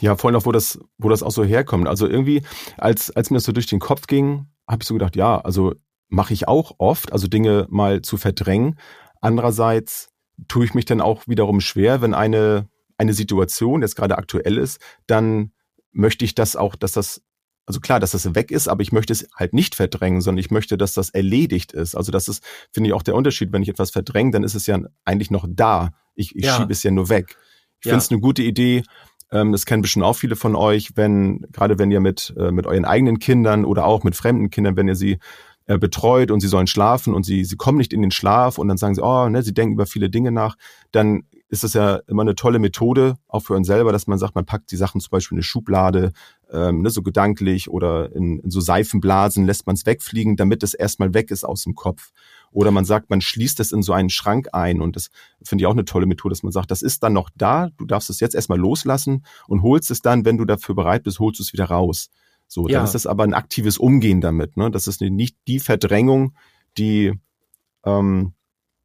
[0.00, 1.86] Ja, vor allem auch, wo das, wo das auch so herkommt.
[1.86, 2.42] Also irgendwie,
[2.78, 5.74] als, als mir das so durch den Kopf ging, habe ich so gedacht, ja, also
[6.08, 8.78] mache ich auch oft, also Dinge mal zu verdrängen.
[9.20, 10.10] Andererseits
[10.46, 14.80] tue ich mich dann auch wiederum schwer, wenn eine, eine Situation jetzt gerade aktuell ist,
[15.06, 15.52] dann
[15.92, 17.22] möchte ich das auch, dass das,
[17.66, 20.50] also klar, dass das weg ist, aber ich möchte es halt nicht verdrängen, sondern ich
[20.50, 21.94] möchte, dass das erledigt ist.
[21.94, 23.52] Also das ist, finde ich, auch der Unterschied.
[23.52, 25.90] Wenn ich etwas verdränge, dann ist es ja eigentlich noch da.
[26.14, 26.56] Ich, ich Ja.
[26.56, 27.36] schiebe es ja nur weg.
[27.80, 27.92] Ich Ja.
[27.92, 28.82] finde es eine gute Idee,
[29.30, 32.66] ähm, das kennen bestimmt auch viele von euch, wenn, gerade wenn ihr mit, äh, mit
[32.66, 35.18] euren eigenen Kindern oder auch mit fremden Kindern, wenn ihr sie
[35.68, 38.68] äh, betreut und sie sollen schlafen und sie, sie kommen nicht in den Schlaf und
[38.68, 40.56] dann sagen sie, oh, ne, sie denken über viele Dinge nach,
[40.92, 44.34] dann ist das ja immer eine tolle Methode, auch für uns selber, dass man sagt,
[44.34, 46.12] man packt die Sachen zum Beispiel in eine Schublade,
[46.50, 50.72] ähm, ne, so gedanklich oder in, in so Seifenblasen lässt man es wegfliegen, damit es
[50.72, 52.12] erstmal weg ist aus dem Kopf.
[52.50, 55.10] Oder man sagt, man schließt es in so einen Schrank ein und das
[55.42, 57.84] finde ich auch eine tolle Methode, dass man sagt, das ist dann noch da, du
[57.84, 61.40] darfst es jetzt erstmal loslassen und holst es dann, wenn du dafür bereit bist, holst
[61.40, 62.08] du es wieder raus.
[62.48, 62.78] So, Ja.
[62.78, 64.56] dann ist das aber ein aktives Umgehen damit.
[64.56, 64.70] Ne?
[64.70, 66.34] Das ist nicht die Verdrängung,
[66.78, 67.12] die
[67.84, 68.32] ähm,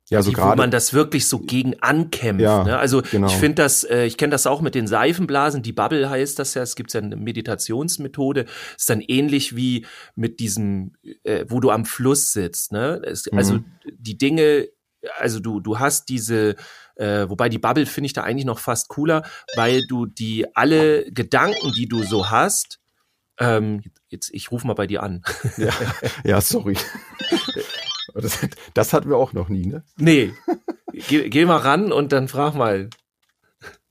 [0.10, 2.42] ja so die, wo gerade man das wirklich so gegen ankämpft.
[2.42, 2.78] Ja, ne?
[2.78, 3.28] Also genau.
[3.28, 6.54] ich finde das, äh, ich kenne das auch mit den Seifenblasen, die Bubble heißt das
[6.56, 8.46] ja, es gibt ja eine Meditationsmethode,
[8.78, 10.92] ist dann ähnlich wie mit diesem,
[11.24, 12.72] äh, wo du am Fluss sitzt.
[12.74, 13.02] Ne?
[13.06, 13.66] Es, Also Mhm.
[13.98, 14.68] die Dinge,
[15.20, 16.56] also du, du hast diese,
[16.96, 19.24] äh, wobei die Bubble finde ich da eigentlich noch fast cooler,
[19.56, 22.80] weil du die alle Gedanken, die du so hast,
[23.40, 25.24] ähm, jetzt, ich rufe mal bei dir an.
[25.58, 25.74] ja,
[26.24, 26.76] ja, sorry.
[28.16, 28.38] Das,
[28.76, 29.84] das hatten wir auch noch nie, ne?
[29.98, 30.34] Nee.
[31.08, 32.90] Geh, geh mal ran und dann frag mal.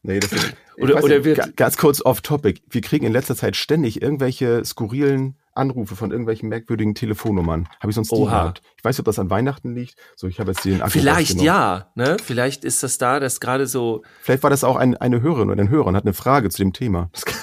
[0.02, 2.60] Nee, das ist, Oder- oder nicht, ganz kurz off topic.
[2.70, 7.68] Wir kriegen in letzter Zeit ständig irgendwelche skurrilen Anrufe von irgendwelchen merkwürdigen Telefonnummern.
[7.80, 8.62] Habe ich sonst nie gehabt.
[8.78, 9.96] Ich weiß nicht, ob das an Weihnachten liegt.
[10.16, 12.16] So, ich habe jetzt den Akku Vielleicht ja, ne?
[12.22, 15.60] Vielleicht ist das da, dass gerade so, Vielleicht war das auch ein, eine Hörerin oder
[15.62, 17.10] ein Hörer und hat eine Frage zu dem Thema.
[17.12, 17.38] Das kann,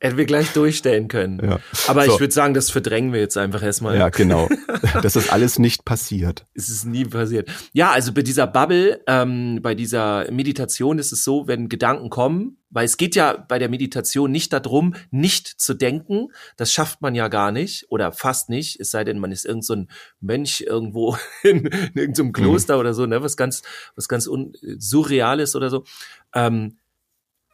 [0.00, 1.40] hätten wir gleich durchstellen können.
[1.42, 1.58] Ja.
[1.88, 2.14] Aber So.
[2.14, 3.96] ich würde sagen, das verdrängen wir jetzt einfach erstmal.
[3.96, 4.48] ja, genau.
[5.02, 6.46] Das ist alles nicht passiert.
[6.54, 7.50] Es ist nie passiert.
[7.72, 12.58] Ja, also bei dieser Bubble, ähm, bei dieser Meditation ist es so, wenn Gedanken kommen,
[12.70, 16.28] weil es geht ja bei der Meditation nicht darum, nicht zu denken.
[16.56, 19.64] Das schafft man ja gar nicht oder fast nicht, es sei denn, man ist irgend
[19.64, 19.88] so ein
[20.20, 23.62] Mönch irgendwo in, in irgendeinem Kloster oder so, ne, was ganz,
[23.96, 25.84] was ganz un surreales oder so.
[26.34, 26.78] Ähm,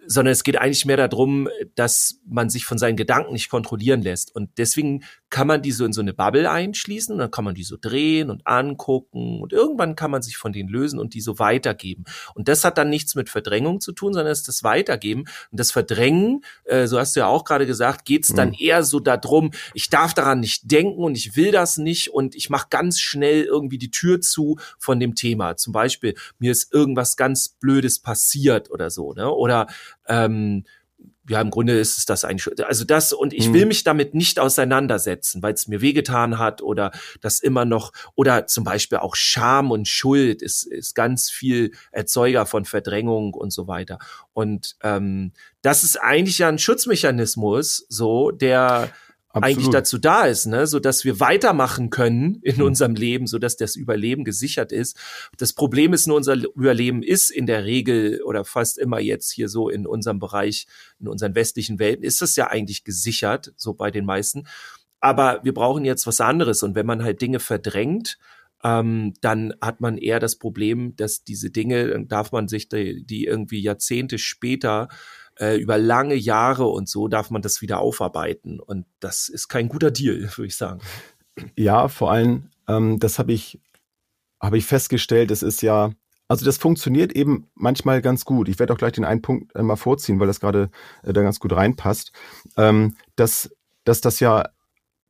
[0.06, 4.34] sondern es geht eigentlich mehr darum, dass man sich von seinen Gedanken nicht kontrollieren lässt.
[4.34, 7.54] Und deswegen kann man die so in so eine Bubble einschließen und dann kann man
[7.54, 11.22] die so drehen und angucken und irgendwann kann man sich von denen lösen und die
[11.22, 12.04] so weitergeben.
[12.34, 15.22] Und das hat dann nichts mit Verdrängung zu tun, sondern es ist das Weitergeben.
[15.50, 18.56] Und das Verdrängen, äh, so hast du ja auch gerade gesagt, geht es dann mhm.
[18.58, 22.50] eher so darum, ich darf daran nicht denken und ich will das nicht und ich
[22.50, 25.56] mache ganz schnell irgendwie die Tür zu von dem Thema.
[25.56, 29.32] Zum Beispiel, mir ist irgendwas ganz Blödes passiert oder so, ne?
[29.32, 29.66] Oder
[30.06, 30.64] ähm,
[31.28, 33.68] ja, im Grunde ist es das eigentlich, also das, und ich will mhm.
[33.68, 38.64] mich damit nicht auseinandersetzen, weil es mir wehgetan hat oder das immer noch, oder zum
[38.64, 43.98] Beispiel auch Scham und Schuld ist, ist ganz viel Erzeuger von Verdrängung und so weiter.
[44.32, 45.32] Und ähm,
[45.62, 48.90] das ist eigentlich ja ein Schutzmechanismus, so, der
[49.32, 49.44] Absolut.
[49.44, 52.64] eigentlich dazu da ist, ne, so dass wir weitermachen können in mhm.
[52.64, 54.98] unserem Leben, so dass das Überleben gesichert ist.
[55.38, 59.48] Das Problem ist nur, unser Überleben ist in der Regel oder fast immer jetzt hier
[59.48, 60.66] so in unserem Bereich,
[61.00, 64.44] in unseren westlichen Welten, ist das ja eigentlich gesichert, so bei den meisten.
[65.00, 66.62] Aber wir brauchen jetzt was anderes.
[66.62, 68.18] Und wenn man halt Dinge verdrängt,
[68.62, 73.04] ähm, dann hat man eher das Problem, dass diese Dinge, dann darf man sich die,
[73.04, 74.88] die irgendwie Jahrzehnte später
[75.38, 78.60] äh, über lange Jahre und so darf man das wieder aufarbeiten.
[78.60, 80.80] Und das ist kein guter Deal, würde ich sagen.
[81.56, 83.60] Ja, vor allem, ähm, das habe ich,
[84.40, 85.92] habe ich festgestellt, es ist ja,
[86.28, 88.48] also das funktioniert eben manchmal ganz gut.
[88.48, 90.70] Ich werde auch gleich den einen Punkt äh, mal vorziehen, weil das gerade
[91.02, 92.12] äh, da ganz gut reinpasst.
[92.56, 94.48] Ähm, dass, dass das ja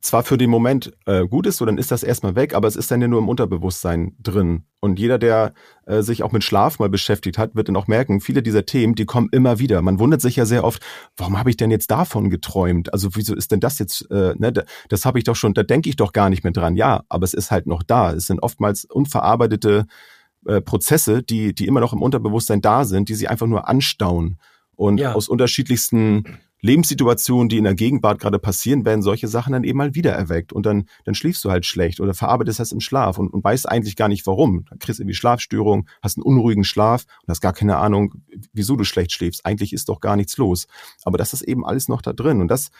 [0.02, 2.74] zwar für den Moment äh, gut ist, so dann ist das erstmal weg, aber es
[2.74, 4.64] ist dann ja nur im Unterbewusstsein drin.
[4.80, 5.54] Und jeder, der
[5.86, 8.96] äh, sich auch mit Schlaf mal beschäftigt hat, wird dann auch merken, viele dieser Themen,
[8.96, 9.80] die kommen immer wieder.
[9.80, 10.82] Man wundert sich ja sehr oft,
[11.16, 12.92] warum habe ich denn jetzt davon geträumt?
[12.92, 14.52] Also wieso ist denn das jetzt, äh, ne,
[14.88, 16.74] das habe ich doch schon, da denke ich doch gar nicht mehr dran.
[16.74, 18.12] Ja, aber es ist halt noch da.
[18.12, 19.86] Es sind oftmals unverarbeitete
[20.46, 24.38] äh, Prozesse, die, die immer noch im Unterbewusstsein da sind, die sie einfach nur anstauen.
[24.74, 25.12] Und ja.
[25.12, 26.24] aus unterschiedlichsten
[26.64, 30.52] Lebenssituationen, die in der Gegenwart gerade passieren, werden solche Sachen dann eben mal wieder erweckt
[30.52, 33.68] und dann, dann schläfst du halt schlecht oder verarbeitest das im Schlaf und, und weißt
[33.68, 34.64] eigentlich gar nicht warum.
[34.70, 38.14] Dann kriegst du irgendwie Schlafstörungen, hast einen unruhigen Schlaf und hast gar keine Ahnung,
[38.52, 39.44] wieso du schlecht schläfst.
[39.44, 40.68] Eigentlich ist doch gar nichts los.
[41.02, 42.70] Aber das ist eben alles noch da drin und das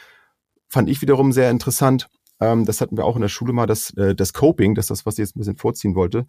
[0.69, 2.07] fand ich wiederum sehr interessant.
[2.39, 4.89] Ähm, das hatten wir auch in der Schule mal, das, äh, das Coping, das ist
[4.91, 6.25] das, was ich jetzt ein bisschen vorziehen wollte.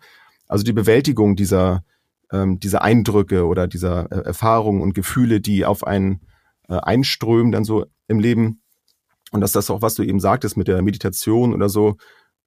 [0.48, 1.84] Also die Bewältigung dieser,
[2.32, 6.20] ähm, dieser Eindrücke oder dieser äh, Erfahrungen und Gefühle, die auf einen
[6.68, 8.62] äh, einströmen dann so im Leben.
[9.32, 11.96] Und dass das auch, was du eben sagtest mit der Meditation oder so,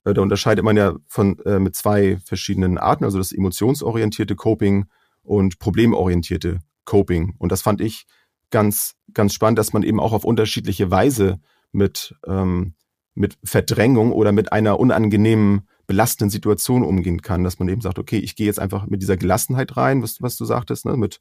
[0.06, 4.86] äh, da unterscheidet man ja von äh, mit zwei verschiedenen Arten, also das emotionsorientierte Coping
[5.24, 7.36] und problemorientierte Coping.
[7.38, 8.06] Und das fand ich
[8.50, 11.40] ganz, ganz spannend, dass man eben auch auf unterschiedliche Weise
[11.72, 12.76] mit, ähm,
[13.14, 18.18] mit Verdrängung oder mit einer unangenehmen, belastenden Situation umgehen kann, dass man eben sagt, okay,
[18.18, 21.20] ich gehe jetzt einfach mit dieser Gelassenheit rein, was, was du sagtest, ne, mit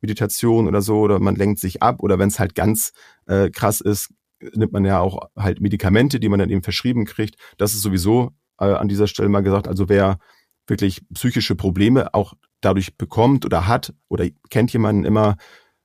[0.00, 2.92] Meditation oder so, oder man lenkt sich ab, oder wenn es halt ganz
[3.26, 4.12] äh, krass ist,
[4.54, 7.36] nimmt man ja auch halt Medikamente, die man dann eben verschrieben kriegt.
[7.58, 9.68] Das ist sowieso äh, an dieser Stelle mal gesagt.
[9.68, 10.18] Also wer
[10.66, 15.36] wirklich psychische Probleme auch dadurch bekommt oder hat oder kennt jemanden immer,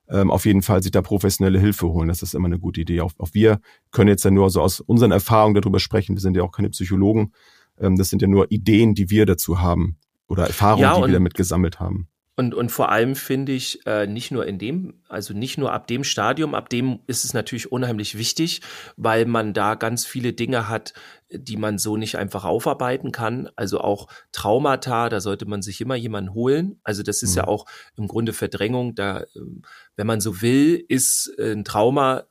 [0.08, 2.08] ähm, auf jeden Fall sich da professionelle Hilfe holen.
[2.08, 3.00] Das ist immer eine gute Idee.
[3.00, 6.14] Auch, auch wir können jetzt ja nur so aus unseren Erfahrungen darüber sprechen.
[6.14, 7.32] Wir sind ja auch keine Psychologen.
[7.78, 9.98] Ähm, das sind ja nur Ideen, die wir dazu haben
[10.28, 12.08] oder Erfahrungen, ja, die wir damit gesammelt haben.
[12.38, 15.86] Und, und vor allem finde ich, äh, nicht nur in dem, also nicht nur ab
[15.86, 18.60] dem Stadium, ab dem ist es natürlich unheimlich wichtig,
[18.98, 20.92] weil man da ganz viele Dinge hat,
[21.30, 23.48] die man so nicht einfach aufarbeiten kann.
[23.56, 26.78] Also auch Traumata, da sollte man sich immer jemanden holen.
[26.84, 27.36] Also das ist mhm.
[27.38, 27.64] ja auch
[27.96, 28.94] im Grunde Verdrängung.
[28.94, 29.62] Da, ähm,
[29.96, 32.24] wenn man so will, ist äh, ein Trauma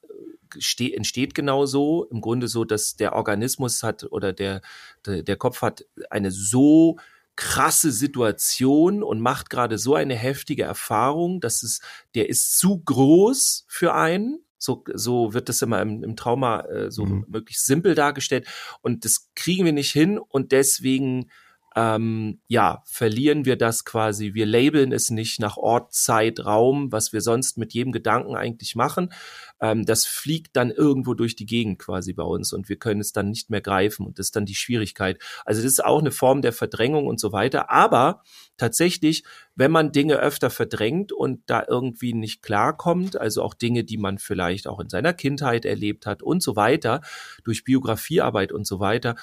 [0.54, 4.62] äh, entsteht genau so, im Grunde so, dass der Organismus hat oder der,
[5.04, 6.98] der, der Kopf hat eine so
[7.36, 11.82] krasse Situation und macht gerade so eine heftige Erfahrung, dass es,
[12.16, 14.40] der ist zu groß für einen.
[14.58, 17.26] So, so wird das immer im, im Trauma äh, so mhm.
[17.28, 18.48] möglichst simpel dargestellt.
[18.82, 21.30] Und das kriegen wir nicht hin und deswegen
[21.78, 24.34] ähm, ja, verlieren wir das quasi.
[24.34, 28.76] Wir labeln es nicht nach Ort, Zeit, Raum, was wir sonst mit jedem Gedanken eigentlich
[28.78, 29.12] machen.
[29.60, 33.12] Ähm, das fliegt dann irgendwo durch die Gegend quasi bei uns und wir können es
[33.12, 35.22] dann nicht mehr greifen und das ist dann die Schwierigkeit.
[35.44, 37.70] Also das ist auch eine Form der Verdrängung und so weiter.
[37.70, 38.22] Aber
[38.56, 43.98] tatsächlich, wenn man Dinge öfter verdrängt und da irgendwie nicht klarkommt, also auch Dinge, die
[43.98, 47.02] man vielleicht auch in seiner Kindheit erlebt hat und so weiter,
[47.44, 49.16] durch Biografiearbeit und so weiter,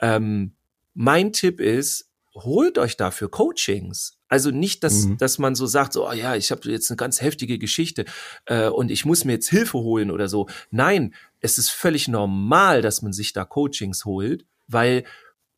[0.00, 0.52] ähm,
[0.94, 4.18] mein Tipp ist, holt euch dafür Coachings.
[4.28, 5.18] Also nicht, dass, mhm.
[5.18, 8.04] dass man so sagt, so, oh ja, ich habe jetzt eine ganz heftige Geschichte
[8.46, 10.48] äh, und ich muss mir jetzt Hilfe holen oder so.
[10.70, 15.04] Nein, es ist völlig normal, dass man sich da Coachings holt, weil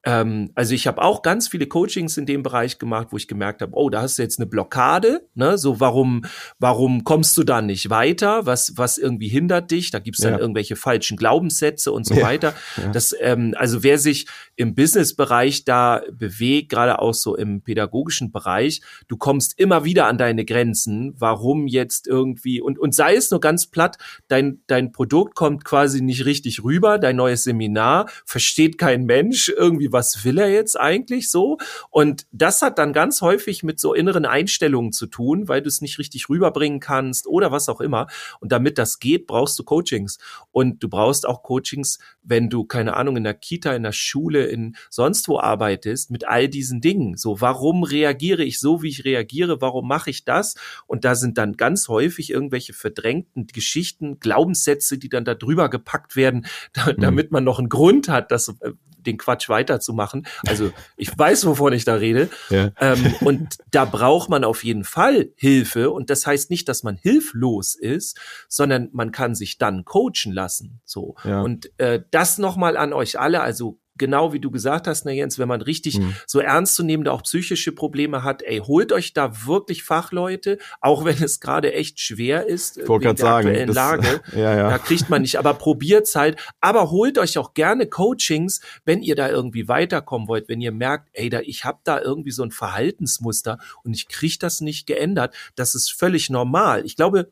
[0.07, 3.61] ähm, also ich habe auch ganz viele Coachings in dem Bereich gemacht, wo ich gemerkt
[3.61, 5.59] habe, oh, da hast du jetzt eine Blockade, ne?
[5.59, 6.25] So warum,
[6.61, 8.47] warum kommst du da nicht weiter?
[8.47, 9.91] Was, was irgendwie hindert dich?
[9.91, 10.39] Da gibt's dann ja.
[10.39, 12.23] irgendwelche falschen Glaubenssätze und so ja.
[12.23, 12.55] weiter.
[12.77, 12.93] Ja.
[12.93, 18.83] Das, ähm, also wer sich im Businessbereich da bewegt, gerade auch so im pädagogischen Bereich,
[19.09, 21.15] du kommst immer wieder an deine Grenzen.
[21.19, 26.01] Warum jetzt irgendwie und und sei es nur ganz platt, dein dein Produkt kommt quasi
[26.01, 31.31] nicht richtig rüber, dein neues Seminar versteht kein Mensch irgendwie was will er jetzt eigentlich
[31.31, 31.57] so?
[31.89, 35.81] Und das hat dann ganz häufig mit so inneren Einstellungen zu tun, weil du es
[35.81, 38.09] nicht richtig rüberbringen kannst oder was auch immer.
[38.41, 40.19] Und damit das geht, brauchst du Coachings.
[40.53, 44.45] Und du brauchst auch Coachings, wenn du, keine Ahnung, in der Kita, in der Schule,
[44.45, 47.17] in sonst wo arbeitest, mit all diesen Dingen.
[47.17, 49.63] So, warum reagiere ich so, wie ich reagiere?
[49.63, 50.57] Warum mache ich das?
[50.87, 56.17] Und da sind dann ganz häufig irgendwelche verdrängten Geschichten, Glaubenssätze, die dann da drüber gepackt
[56.17, 56.45] werden,
[56.77, 57.01] mhm.
[57.01, 58.73] damit man noch einen Grund hat, das äh,
[59.07, 60.27] den Quatsch weiterzumachen.
[60.47, 62.29] Also ich weiß, wovon ich da rede.
[62.51, 62.71] Ja.
[62.81, 65.91] Ähm, und da braucht man auf jeden Fall Hilfe.
[65.91, 70.81] Und das heißt nicht, dass man hilflos ist, sondern man kann sich dann coachen lassen.
[70.85, 71.15] So.
[71.25, 71.43] Ja.
[71.43, 73.41] Und äh, das nochmal an euch alle.
[73.41, 76.15] Also genau wie du gesagt hast, na Jens, wenn man richtig mhm.
[76.27, 81.41] so ernstzunehmende auch psychische Probleme hat, ey, holt euch da wirklich Fachleute, auch wenn es
[81.41, 84.21] gerade echt schwer ist, ich wegen der sagen, aktuellen das, Lage.
[84.37, 84.71] Ja, ja.
[84.71, 86.37] Da kriegt man nicht, aber probiert's halt.
[86.61, 91.09] Aber holt euch auch gerne Coachings, wenn ihr da irgendwie weiterkommen wollt, wenn ihr merkt,
[91.13, 95.35] ey, da, ich habe da irgendwie so ein Verhaltensmuster und ich krieg das nicht geändert.
[95.55, 96.85] Das ist völlig normal.
[96.85, 97.31] Ich glaube,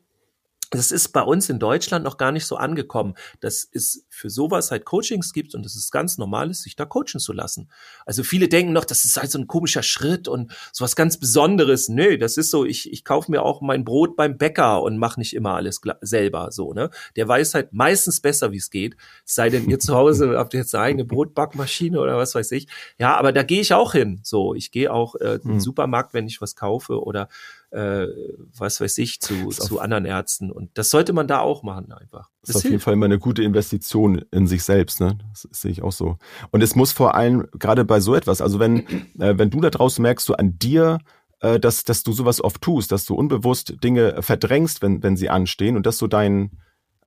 [0.77, 4.71] das ist bei uns in Deutschland noch gar nicht so angekommen, dass es für sowas
[4.71, 7.69] halt Coachings gibt und es ist ganz normal ist, sich da coachen zu lassen.
[8.05, 11.89] Also viele denken noch, das ist halt so ein komischer Schritt und sowas ganz Besonderes.
[11.89, 15.19] Nö, das ist so, ich, ich kaufe mir auch mein Brot beim Bäcker und mache
[15.19, 16.89] nicht immer alles selber so, ne?
[17.15, 18.95] Der weiß halt meistens besser, wie es geht.
[19.23, 22.67] Sei denn, ihr zu Hause habt ihr jetzt eine eigene Brotbackmaschine oder was weiß ich.
[22.97, 24.19] Ja, aber da gehe ich auch hin.
[24.23, 25.59] So, ich gehe auch äh, in den hm.
[25.59, 27.29] Supermarkt, wenn ich was kaufe oder
[27.75, 28.07] äh,
[28.57, 30.49] was weiß ich, zu, zu anderen Ärzten.
[30.49, 32.29] Und das sollte man da auch machen einfach.
[32.41, 35.17] Das, das ist auf jeden Fall immer eine gute Investition in sich selbst, ne?
[35.29, 36.17] Das, das sehe ich auch so.
[36.51, 38.87] Und es muss vor allem gerade bei so etwas, also wenn,
[39.19, 40.99] äh, wenn du da draußen merkst, so an dir,
[41.41, 45.29] äh, dass, dass du sowas oft tust, dass du unbewusst Dinge verdrängst, wenn, wenn sie
[45.29, 46.51] anstehen und dass so dein,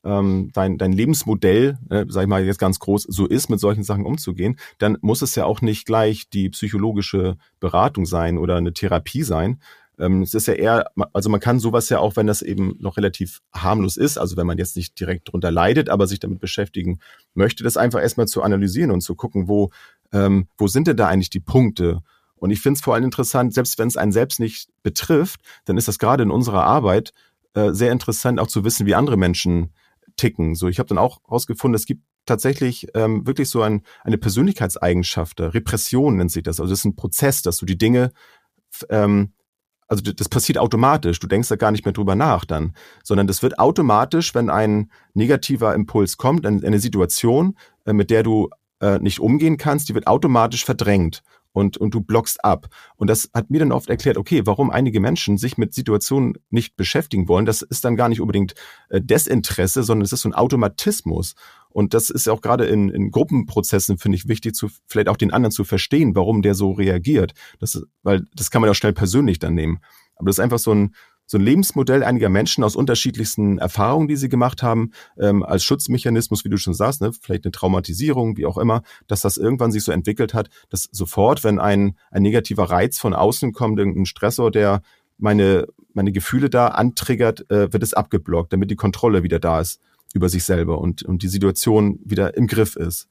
[0.05, 3.85] ähm, dein, dein Lebensmodell, äh, sag ich mal jetzt ganz groß, so ist, mit solchen
[3.85, 8.75] Sachen umzugehen, dann muss es ja auch nicht gleich die psychologische Beratung sein oder eine
[8.75, 9.61] Therapie sein,
[9.99, 12.97] ähm, es ist ja eher, also man kann sowas ja auch, wenn das eben noch
[12.97, 17.01] relativ harmlos ist, also wenn man jetzt nicht direkt drunter leidet, aber sich damit beschäftigen
[17.35, 19.71] möchte, das einfach erstmal zu analysieren und zu gucken, wo,
[20.13, 22.01] ähm, wo sind denn da eigentlich die Punkte?
[22.37, 25.77] Und ich finde es vor allem interessant, selbst wenn es einen selbst nicht betrifft, dann
[25.77, 27.13] ist das gerade in unserer Arbeit
[27.55, 29.73] äh, sehr interessant, auch zu wissen, wie andere Menschen
[30.17, 30.55] ticken.
[30.55, 35.41] So, ich habe dann auch herausgefunden, es gibt tatsächlich ähm, wirklich so ein, eine Persönlichkeitseigenschaft,
[35.41, 36.61] Repression nennt sich das.
[36.61, 38.13] Also das ist ein Prozess, dass du die Dinge
[38.91, 39.33] ähm,
[39.89, 41.19] also das passiert automatisch.
[41.19, 44.91] Du denkst da gar nicht mehr drüber nach dann, sondern das wird automatisch, wenn ein
[45.15, 50.07] negativer Impuls kommt, eine Situation, äh, mit der du äh, nicht umgehen kannst, die wird
[50.07, 52.69] automatisch verdrängt und, und du blockst ab.
[52.97, 56.77] Und das hat mir dann oft erklärt, okay, warum einige Menschen sich mit Situationen nicht
[56.77, 57.47] beschäftigen wollen.
[57.47, 58.55] Das ist dann gar nicht unbedingt
[58.91, 61.35] äh, Desinteresse, sondern es ist so ein Automatismus.
[61.71, 65.17] Und das ist ja auch gerade in, in Gruppenprozessen, finde ich, wichtig, zu, vielleicht auch
[65.17, 67.33] den anderen zu verstehen, warum der so reagiert.
[67.61, 69.81] Das, weil das kann man ja auch schnell persönlich dann nehmen.
[70.17, 70.95] Aber das ist einfach so ein,
[71.29, 76.45] so ein Lebensmodell einiger Menschen aus unterschiedlichsten Erfahrungen, die sie gemacht haben, ähm, als Schutzmechanismus,
[76.45, 79.85] wie du schon sagst, ne, vielleicht eine Traumatisierung, wie auch immer, dass das irgendwann sich
[79.85, 84.51] so entwickelt hat, dass sofort, wenn ein, ein negativer Reiz von außen kommt, irgendein Stressor,
[84.51, 84.81] der
[85.19, 89.81] meine, meine Gefühle da antriggert, äh, wird es abgeblockt, damit die Kontrolle wieder da ist
[90.15, 93.09] über sich selber und, und die Situation wieder im Griff ist.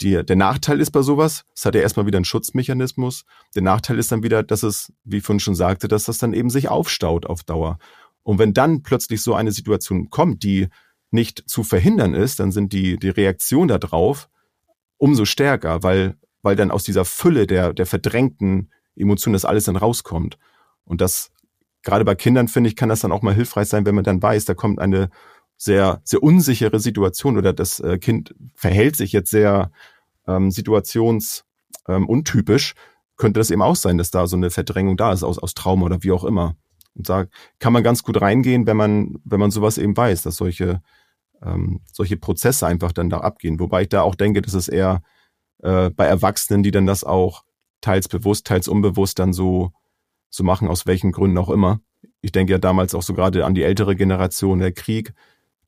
[0.00, 3.24] Die, der Nachteil ist bei sowas, es hat ja erstmal wieder einen Schutzmechanismus.
[3.54, 6.34] Der Nachteil ist dann wieder, dass es, wie ich vorhin schon sagte, dass das dann
[6.34, 7.78] eben sich aufstaut auf Dauer.
[8.22, 10.68] Und wenn dann plötzlich so eine Situation kommt, die
[11.10, 14.28] nicht zu verhindern ist, dann sind die, die Reaktion darauf
[14.98, 19.76] umso stärker, weil, weil dann aus dieser Fülle der, der verdrängten Emotionen das alles dann
[19.76, 20.38] rauskommt.
[20.84, 21.30] Und das,
[21.82, 24.22] gerade bei Kindern, finde ich, kann das dann auch mal hilfreich sein, wenn man dann
[24.22, 25.10] weiß, da kommt eine
[25.58, 29.70] sehr, sehr unsichere Situation oder das äh, Kind verhält sich jetzt sehr
[30.26, 32.80] ähm, situationsuntypisch, ähm,
[33.16, 35.86] könnte das eben auch sein, dass da so eine Verdrängung da ist aus, aus Trauma
[35.86, 36.54] oder wie auch immer.
[36.94, 37.24] Und da
[37.58, 40.80] kann man ganz gut reingehen, wenn man, wenn man sowas eben weiß, dass solche,
[41.42, 43.58] ähm, solche Prozesse einfach dann da abgehen.
[43.58, 45.02] Wobei ich da auch denke, dass es eher
[45.62, 47.42] äh, bei Erwachsenen, die dann das auch
[47.80, 49.72] teils bewusst, teils unbewusst dann so,
[50.30, 51.80] so machen, aus welchen Gründen auch immer.
[52.20, 55.14] Ich denke ja damals auch so gerade an die ältere Generation, der Krieg,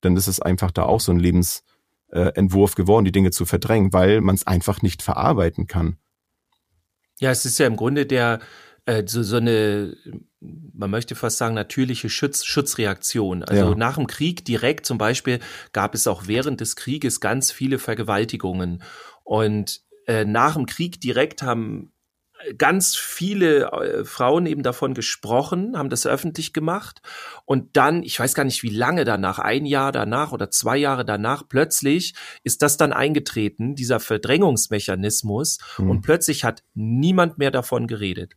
[0.01, 4.21] dann ist es einfach da auch so ein Lebensentwurf geworden, die Dinge zu verdrängen, weil
[4.21, 5.97] man es einfach nicht verarbeiten kann.
[7.19, 8.41] Ja, es ist ja im Grunde der
[8.87, 9.97] äh, so, so eine,
[10.41, 13.45] man möchte fast sagen, natürliche Schutz, Schutzreaktion.
[13.45, 13.75] Also ja.
[13.75, 15.39] nach dem Krieg direkt zum Beispiel
[15.73, 18.83] gab es auch während des Krieges ganz viele Vergewaltigungen.
[19.23, 21.93] Und äh, nach dem Krieg direkt haben
[22.57, 27.01] ganz viele äh, Frauen eben davon gesprochen, haben das öffentlich gemacht
[27.45, 31.05] und dann, ich weiß gar nicht wie lange danach, ein Jahr danach oder zwei Jahre
[31.05, 35.91] danach, plötzlich ist das dann eingetreten, dieser Verdrängungsmechanismus mhm.
[35.91, 38.35] und plötzlich hat niemand mehr davon geredet.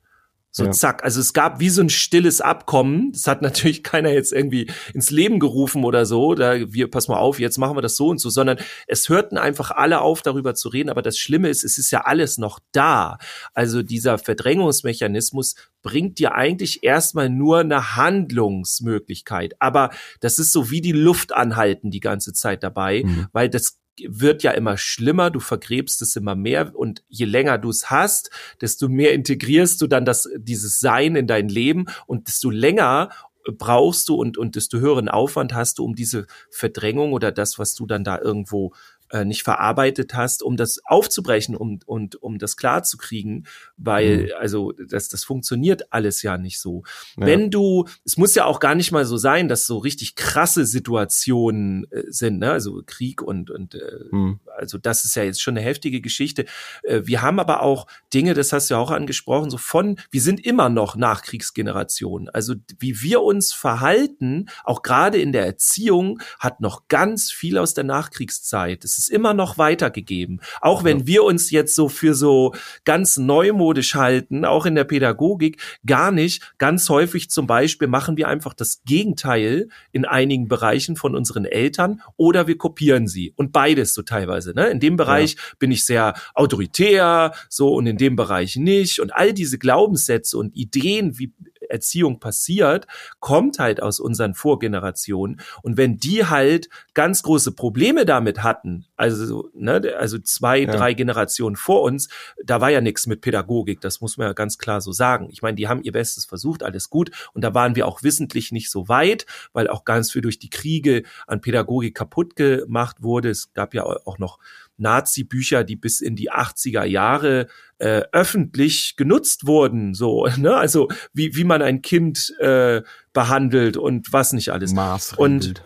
[0.56, 0.72] So ja.
[0.72, 1.04] zack.
[1.04, 3.12] Also es gab wie so ein stilles Abkommen.
[3.12, 6.36] Das hat natürlich keiner jetzt irgendwie ins Leben gerufen oder so.
[6.36, 9.40] Da wir, pass mal auf, jetzt machen wir das so und so, sondern es hörten
[9.40, 10.92] einfach alle auf, darüber zu reden.
[10.92, 13.18] Aber das Schlimme ist, es ist ja alles noch da.
[13.56, 19.56] Also dieser Verdrängungsmechanismus bringt dir eigentlich erstmal nur eine Handlungsmöglichkeit.
[19.60, 19.90] Aber
[20.20, 23.28] das ist so wie die Luft anhalten die ganze Zeit dabei, mhm.
[23.34, 27.70] weil das wird ja immer schlimmer, du vergräbst es immer mehr und je länger du
[27.70, 32.50] es hast, desto mehr integrierst du dann das, dieses Sein in dein Leben und desto
[32.50, 33.10] länger
[33.58, 37.76] brauchst du und, und desto höheren Aufwand hast du, um diese Verdrängung oder das, was
[37.76, 38.74] du dann da irgendwo
[39.14, 43.46] äh, nicht verarbeitet hast, um das aufzubrechen und, und um das klar zu kriegen,
[43.78, 44.30] weil, mhm.
[44.40, 46.84] also das, das funktioniert alles ja nicht so.
[47.16, 47.28] Ja.
[47.28, 50.66] Wenn du, es muss ja auch gar nicht mal so sein, dass so richtig krasse
[50.66, 52.52] Situationen äh, sind, ne?
[52.52, 54.40] also Krieg und, und äh, mhm.
[54.58, 56.46] also das ist ja jetzt schon eine heftige Geschichte.
[56.82, 60.22] Äh, wir haben aber auch Dinge, das hast du ja auch angesprochen, so von, wir
[60.22, 62.30] sind immer noch Nachkriegsgeneration.
[62.30, 67.76] Also wie wir uns verhalten, auch gerade in der Erziehung, hat noch ganz viel aus
[67.76, 68.84] der Nachkriegszeit.
[68.84, 70.42] Es ist immer noch weitergegeben.
[70.62, 72.54] Auch wenn wir uns jetzt so für so
[72.86, 76.54] ganz neumodisch halten, auch in der Pädagogik, gar nicht.
[76.58, 82.02] Ganz häufig zum Beispiel machen wir einfach das Gegenteil in einigen Bereichen von unseren Eltern
[82.18, 83.34] oder wir kopieren sie.
[83.36, 84.54] Und beides so teilweise.
[84.54, 84.68] Ne?
[84.68, 85.40] In dem Bereich ja.
[85.60, 89.00] bin ich sehr autoritär, so und in dem Bereich nicht.
[89.00, 91.34] Und all diese Glaubenssätze und Ideen, wie
[91.70, 92.88] Erziehung passiert,
[93.20, 95.42] kommt halt aus unseren Vorgenerationen.
[95.62, 100.72] Und wenn die halt ganz große Probleme damit hatten, also, ne, also zwei, ja.
[100.72, 102.10] drei Generationen vor uns,
[102.44, 105.30] da war ja nichts mit Pädagogik, das muss man ja ganz klar so sagen.
[105.32, 107.12] Ich meine, die haben ihr Bestes versucht, alles gut.
[107.34, 110.50] Und da waren wir auch wissentlich nicht so weit, weil auch ganz viel durch die
[110.50, 113.30] Kriege an Pädagogik kaputt gemacht wurde.
[113.30, 114.40] Es gab ja auch noch
[114.78, 119.94] Nazi-Bücher, die bis in die 80er Jahre äh, öffentlich genutzt wurden.
[119.94, 120.56] So, ne?
[120.56, 122.82] Also wie, wie man ein Kind äh,
[123.14, 124.74] behandelt und was nicht alles.
[125.18, 125.64] Und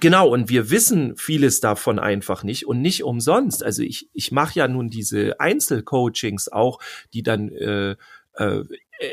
[0.00, 3.62] Genau, und wir wissen vieles davon einfach nicht und nicht umsonst.
[3.62, 6.80] Also ich, ich mache ja nun diese Einzelcoachings auch,
[7.12, 7.96] die dann äh,
[8.36, 8.64] äh,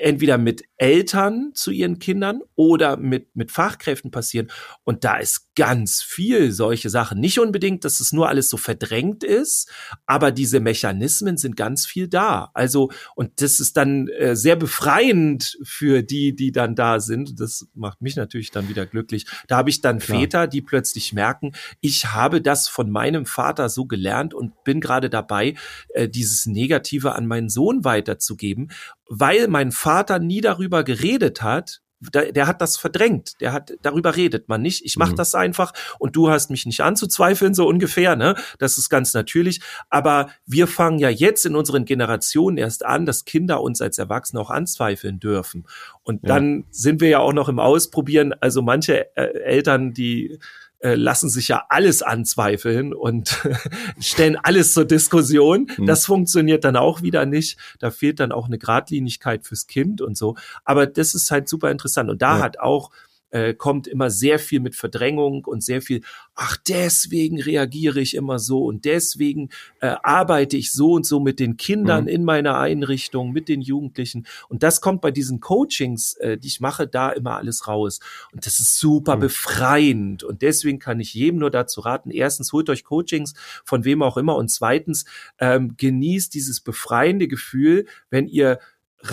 [0.01, 4.49] entweder mit Eltern zu ihren Kindern oder mit, mit Fachkräften passieren.
[4.83, 7.19] Und da ist ganz viel solche Sachen.
[7.19, 9.69] Nicht unbedingt, dass es nur alles so verdrängt ist,
[10.05, 12.51] aber diese Mechanismen sind ganz viel da.
[12.53, 17.39] Also, und das ist dann äh, sehr befreiend für die, die dann da sind.
[17.39, 19.25] Das macht mich natürlich dann wieder glücklich.
[19.47, 20.19] Da habe ich dann Klar.
[20.19, 25.09] Väter, die plötzlich merken, ich habe das von meinem Vater so gelernt und bin gerade
[25.09, 25.55] dabei,
[25.89, 28.71] äh, dieses Negative an meinen Sohn weiterzugeben,
[29.09, 33.33] weil mein Vater nie darüber geredet hat, der, der hat das verdrängt.
[33.41, 34.85] Der hat darüber redet man nicht.
[34.85, 35.17] Ich mache mhm.
[35.17, 38.15] das einfach und du hast mich nicht anzuzweifeln so ungefähr.
[38.15, 39.61] Ne, das ist ganz natürlich.
[39.89, 44.41] Aber wir fangen ja jetzt in unseren Generationen erst an, dass Kinder uns als Erwachsene
[44.41, 45.65] auch anzweifeln dürfen.
[46.03, 46.35] Und ja.
[46.35, 48.33] dann sind wir ja auch noch im Ausprobieren.
[48.39, 50.39] Also manche äh, Eltern, die
[50.79, 53.37] äh, lassen sich ja alles anzweifeln und
[53.99, 55.69] stellen alles zur Diskussion.
[55.77, 55.85] Mhm.
[55.85, 57.57] Das funktioniert dann auch wieder nicht.
[57.79, 60.35] Da fehlt dann auch eine Gradlinigkeit fürs Kind und so.
[60.63, 62.09] Aber das ist halt super interessant.
[62.09, 62.43] Und da ja.
[62.43, 62.91] hat auch
[63.31, 66.01] äh, kommt immer sehr viel mit Verdrängung und sehr viel,
[66.35, 69.49] ach, deswegen reagiere ich immer so und deswegen
[69.81, 72.09] äh, arbeite ich so und so mit den Kindern mhm.
[72.09, 74.25] in meiner Einrichtung, mit den Jugendlichen.
[74.47, 77.99] Und das kommt bei diesen Coachings, äh, die ich mache, da immer alles raus.
[78.31, 79.21] Und das ist super mhm.
[79.21, 80.23] befreiend.
[80.23, 84.17] Und deswegen kann ich jedem nur dazu raten, erstens holt euch Coachings von wem auch
[84.17, 85.05] immer und zweitens
[85.39, 88.59] ähm, genießt dieses befreiende Gefühl, wenn ihr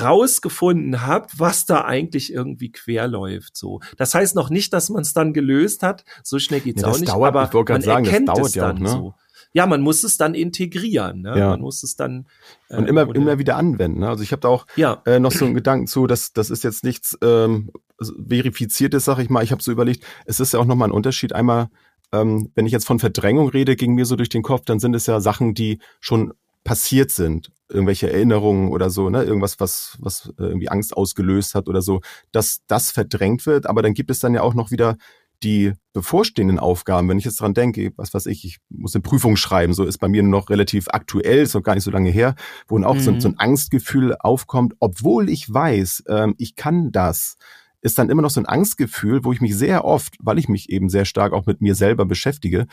[0.01, 3.57] rausgefunden habt, was da eigentlich irgendwie quer läuft.
[3.57, 6.05] So, das heißt noch nicht, dass man es dann gelöst hat.
[6.23, 7.09] So schnell geht's ja, auch nicht.
[7.09, 8.89] Dauert, aber man sagen, erkennt es ja dann auch, ne?
[8.89, 9.15] so.
[9.53, 11.23] Ja, man muss es dann integrieren.
[11.23, 11.39] Ne?
[11.39, 11.51] Ja.
[11.51, 12.27] Man muss es dann
[12.69, 14.01] äh, und immer immer wieder anwenden.
[14.01, 14.09] Ne?
[14.09, 15.01] Also ich habe da auch ja.
[15.07, 19.31] äh, noch so einen Gedanken zu, dass das ist jetzt nichts ähm, verifiziertes, sag ich
[19.31, 19.43] mal.
[19.43, 21.33] Ich habe so überlegt, es ist ja auch noch mal ein Unterschied.
[21.33, 21.71] Einmal
[22.13, 24.95] ähm, wenn ich jetzt von Verdrängung rede, ging mir so durch den Kopf, dann sind
[24.95, 26.33] es ja Sachen, die schon
[26.67, 31.69] passiert sind, irgendwelche Erinnerungen oder so, ne, irgendwas, was, was äh, irgendwie Angst ausgelöst hat
[31.69, 32.01] oder so,
[32.33, 33.67] dass das verdrängt wird.
[33.67, 34.97] Aber dann gibt es dann ja auch noch wieder
[35.45, 39.37] die bevorstehenden Aufgaben, wenn ich jetzt dran denke, was weiß ich, ich muss eine Prüfung
[39.37, 42.35] schreiben, so ist bei mir noch relativ aktuell, ist noch gar nicht so lange her,
[42.67, 43.01] wo auch mhm.
[43.01, 47.37] so, so, ein Angstgefühl aufkommt, obwohl ich weiß, ähm, ich kann das,
[47.81, 50.71] ist dann immer noch so ein Angstgefühl, wo ich mich sehr oft, weil ich mich
[50.71, 52.67] eben sehr stark auch mit mir selber beschäftige,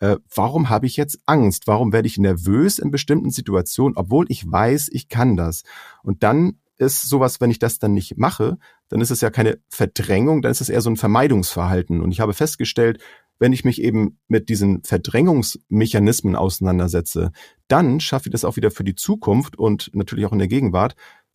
[0.00, 1.66] äh, warum habe ich jetzt Angst?
[1.66, 5.62] Warum werde ich nervös in bestimmten Situationen, obwohl ich weiß, ich kann das?
[6.02, 8.56] Und dann ist sowas, wenn ich das dann nicht mache,
[8.88, 12.00] dann ist es ja keine Verdrängung, dann ist es eher so ein Vermeidungsverhalten.
[12.00, 13.02] Und ich habe festgestellt,
[13.38, 17.32] wenn ich mich eben mit diesen Verdrängungsmechanismen auseinandersetze,
[17.68, 20.94] dann schaffe ich das auch wieder für die Zukunft und natürlich auch in der Gegenwart,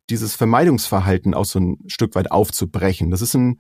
[0.09, 3.11] dieses Vermeidungsverhalten auch so ein Stück weit aufzubrechen.
[3.11, 3.59] Das ist ein,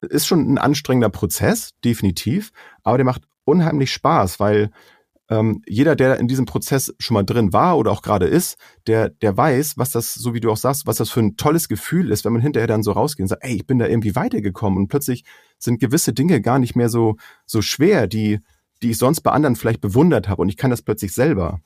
[0.00, 4.70] ist schon ein anstrengender Prozess, definitiv, aber der macht unheimlich Spaß, weil
[5.30, 9.10] ähm, jeder, der in diesem Prozess schon mal drin war oder auch gerade ist, der,
[9.10, 12.10] der weiß, was das, so wie du auch sagst, was das für ein tolles Gefühl
[12.10, 14.76] ist, wenn man hinterher dann so rausgeht und sagt, ey, ich bin da irgendwie weitergekommen
[14.78, 15.24] und plötzlich
[15.58, 17.16] sind gewisse Dinge gar nicht mehr so,
[17.46, 18.40] so schwer, die,
[18.82, 21.60] die ich sonst bei anderen vielleicht bewundert habe und ich kann das plötzlich selber.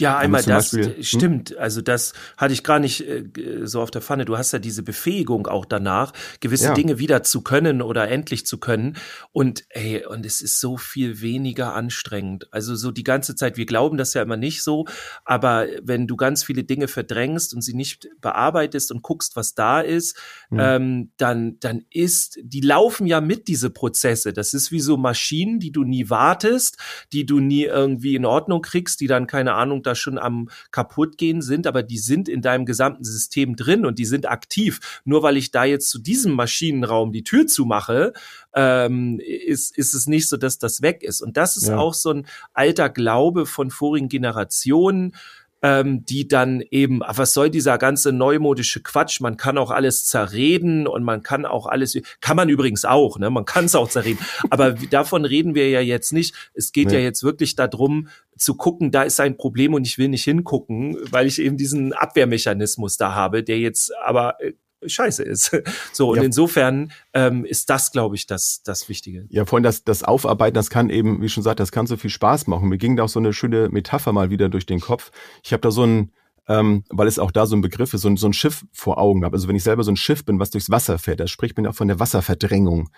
[0.00, 1.02] Ja, einmal das Beispiel, hm?
[1.02, 1.56] stimmt.
[1.58, 3.24] Also das hatte ich gar nicht äh,
[3.64, 4.24] so auf der Pfanne.
[4.24, 6.74] Du hast ja diese Befähigung auch danach, gewisse ja.
[6.74, 8.96] Dinge wieder zu können oder endlich zu können.
[9.32, 12.48] Und ey, und es ist so viel weniger anstrengend.
[12.52, 13.58] Also so die ganze Zeit.
[13.58, 14.86] Wir glauben das ja immer nicht so,
[15.26, 19.82] aber wenn du ganz viele Dinge verdrängst und sie nicht bearbeitest und guckst, was da
[19.82, 20.18] ist,
[20.48, 20.58] mhm.
[20.58, 24.32] ähm, dann dann ist, die laufen ja mit diese Prozesse.
[24.32, 26.78] Das ist wie so Maschinen, die du nie wartest,
[27.12, 31.42] die du nie irgendwie in Ordnung kriegst, die dann keine Ahnung da schon am kaputtgehen
[31.42, 35.00] sind, aber die sind in deinem gesamten System drin und die sind aktiv.
[35.04, 38.12] Nur weil ich da jetzt zu diesem Maschinenraum die Tür zumache,
[38.54, 41.20] ähm, ist, ist es nicht so, dass das weg ist.
[41.20, 41.76] Und das ist ja.
[41.76, 45.14] auch so ein alter Glaube von vorigen Generationen
[45.62, 49.20] ähm, die dann eben, was soll dieser ganze neumodische Quatsch?
[49.20, 53.30] Man kann auch alles zerreden und man kann auch alles, kann man übrigens auch, ne?
[53.30, 54.18] Man kann es auch zerreden.
[54.50, 56.34] Aber davon reden wir ja jetzt nicht.
[56.54, 56.94] Es geht nee.
[56.94, 60.96] ja jetzt wirklich darum, zu gucken, da ist ein Problem und ich will nicht hingucken,
[61.10, 64.54] weil ich eben diesen Abwehrmechanismus da habe, der jetzt aber äh,
[64.86, 65.52] scheiße ist.
[65.92, 66.22] So, und ja.
[66.22, 69.26] insofern ähm, ist das, glaube ich, das, das Wichtige.
[69.28, 72.10] Ja, vorhin das, das Aufarbeiten, das kann eben, wie schon gesagt, das kann so viel
[72.10, 72.68] Spaß machen.
[72.68, 75.10] Mir ging da auch so eine schöne Metapher mal wieder durch den Kopf.
[75.42, 76.12] Ich habe da so ein,
[76.48, 78.98] ähm, weil es auch da so ein Begriff ist, so ein, so ein Schiff vor
[78.98, 79.36] Augen habe.
[79.36, 81.66] Also wenn ich selber so ein Schiff bin, was durchs Wasser fährt, da spricht man
[81.66, 82.90] auch von der Wasserverdrängung.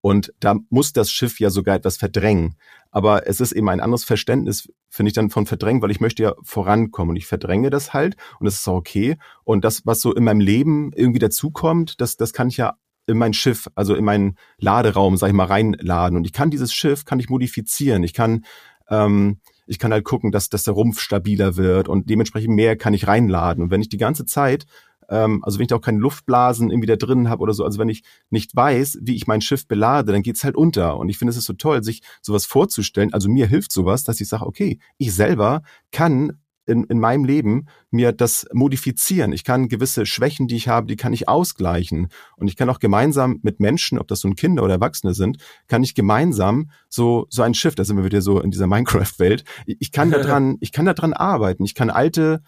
[0.00, 2.56] Und da muss das Schiff ja sogar etwas verdrängen.
[2.90, 6.22] Aber es ist eben ein anderes Verständnis, finde ich dann von verdrängen, weil ich möchte
[6.22, 9.16] ja vorankommen und ich verdränge das halt und das ist auch okay.
[9.44, 12.74] Und das, was so in meinem Leben irgendwie dazukommt, das, das kann ich ja
[13.06, 16.16] in mein Schiff, also in meinen Laderaum, sag ich mal, reinladen.
[16.16, 18.02] Und ich kann dieses Schiff, kann ich modifizieren.
[18.02, 18.44] Ich kann,
[18.88, 22.94] ähm, ich kann halt gucken, dass, dass der Rumpf stabiler wird und dementsprechend mehr kann
[22.94, 23.64] ich reinladen.
[23.64, 24.66] Und wenn ich die ganze Zeit
[25.10, 27.78] ähm, also wenn ich da auch keine Luftblasen irgendwie da drin habe oder so, also
[27.78, 30.96] wenn ich nicht weiß, wie ich mein Schiff belade, dann geht's halt unter.
[30.96, 33.12] Und ich finde, es ist so toll, sich sowas vorzustellen.
[33.12, 37.66] Also mir hilft sowas, dass ich sage, okay, ich selber kann in, in meinem Leben
[37.90, 39.32] mir das modifizieren.
[39.32, 42.08] Ich kann gewisse Schwächen, die ich habe, die kann ich ausgleichen.
[42.36, 45.82] Und ich kann auch gemeinsam mit Menschen, ob das nun Kinder oder Erwachsene sind, kann
[45.82, 49.90] ich gemeinsam so, so ein Schiff, da sind wir wieder so in dieser Minecraft-Welt, ich
[49.90, 51.64] kann da dran, ich kann da dran arbeiten.
[51.64, 52.42] Ich kann alte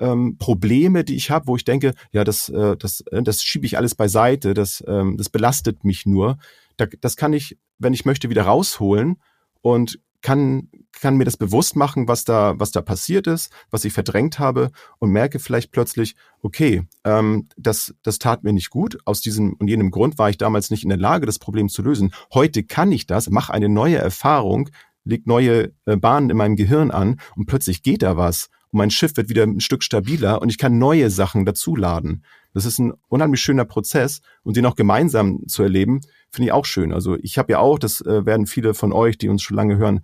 [0.00, 3.66] ähm, Probleme, die ich habe, wo ich denke, ja, das, äh, das, äh, das schiebe
[3.66, 6.38] ich alles beiseite, das, ähm, das belastet mich nur.
[6.76, 9.20] Da, das kann ich, wenn ich möchte, wieder rausholen
[9.60, 13.92] und kann, kann mir das bewusst machen, was da, was da passiert ist, was ich
[13.92, 18.98] verdrängt habe und merke vielleicht plötzlich, okay, ähm, das, das tat mir nicht gut.
[19.06, 21.82] Aus diesem und jenem Grund war ich damals nicht in der Lage, das Problem zu
[21.82, 22.12] lösen.
[22.34, 24.68] Heute kann ich das, mache eine neue Erfahrung,
[25.04, 28.90] leg neue äh, Bahnen in meinem Gehirn an und plötzlich geht da was und mein
[28.90, 32.24] Schiff wird wieder ein Stück stabiler und ich kann neue Sachen dazuladen.
[32.54, 36.00] Das ist ein unheimlich schöner Prozess und den auch gemeinsam zu erleben,
[36.30, 36.92] finde ich auch schön.
[36.92, 39.76] Also ich habe ja auch, das äh, werden viele von euch, die uns schon lange
[39.76, 40.00] hören,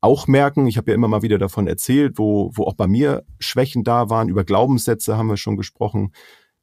[0.00, 0.66] auch merken.
[0.66, 4.08] Ich habe ja immer mal wieder davon erzählt, wo, wo auch bei mir Schwächen da
[4.08, 4.28] waren.
[4.28, 6.12] Über Glaubenssätze haben wir schon gesprochen.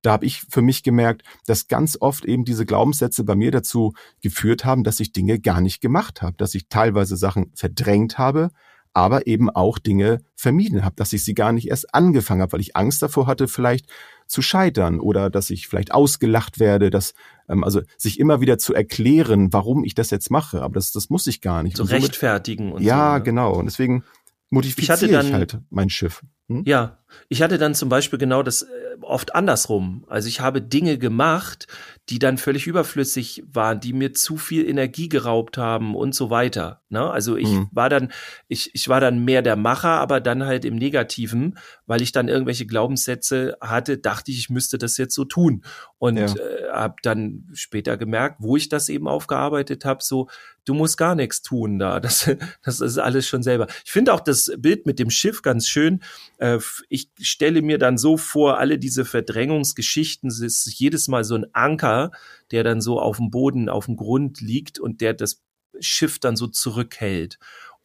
[0.01, 3.93] Da habe ich für mich gemerkt, dass ganz oft eben diese Glaubenssätze bei mir dazu
[4.22, 8.49] geführt haben, dass ich Dinge gar nicht gemacht habe, dass ich teilweise Sachen verdrängt habe,
[8.98, 12.62] aber eben auch Dinge vermieden habe, dass ich sie gar nicht erst angefangen habe, weil
[12.62, 13.86] ich Angst davor hatte, vielleicht
[14.26, 17.14] zu scheitern oder dass ich vielleicht ausgelacht werde, dass
[17.48, 21.12] ähm, also sich immer wieder zu erklären, warum ich das jetzt mache, aber das das
[21.12, 21.78] muss ich gar nicht.
[21.78, 23.24] Zu so rechtfertigen und ja, so, ne?
[23.24, 23.54] genau.
[23.54, 24.04] Und deswegen
[24.50, 26.24] modifiziere ich, ich halt mein Schiff.
[26.50, 26.64] Hm?
[26.66, 26.98] Ja,
[27.30, 28.68] ich hatte dann zum Beispiel genau das, äh,
[29.01, 30.05] oft andersrum.
[30.08, 31.68] Also ich habe Dinge gemacht,
[32.10, 36.82] die dann völlig überflüssig waren, die mir zu viel Energie geraubt haben und so weiter.
[36.89, 37.10] Ne?
[37.10, 37.68] Also ich mhm.
[37.72, 38.12] war dann,
[38.47, 42.30] ich, ich war dann mehr der Macher, aber dann halt im Negativen, weil ich dann
[42.30, 45.64] irgendwelche Glaubenssätze hatte, dachte ich, ich müsste das jetzt so tun.
[45.97, 46.26] Und ja.
[46.26, 50.30] äh, habe dann später gemerkt, wo ich das eben aufgearbeitet habe, so,
[50.64, 51.99] du musst gar nichts tun da.
[52.08, 52.30] Das,
[52.64, 53.68] das ist alles schon selber.
[53.84, 56.01] Ich finde auch das Bild mit dem Schiff ganz schön.
[56.38, 61.36] Äh, ich stelle mir dann so vor, alle diese Verdrängungsgeschichten, es ist jedes Mal so
[61.36, 62.12] ein Anker,
[62.52, 65.43] der dann so auf dem Boden, auf dem Grund liegt und der das
[65.80, 67.38] Schiff dann so zurückhält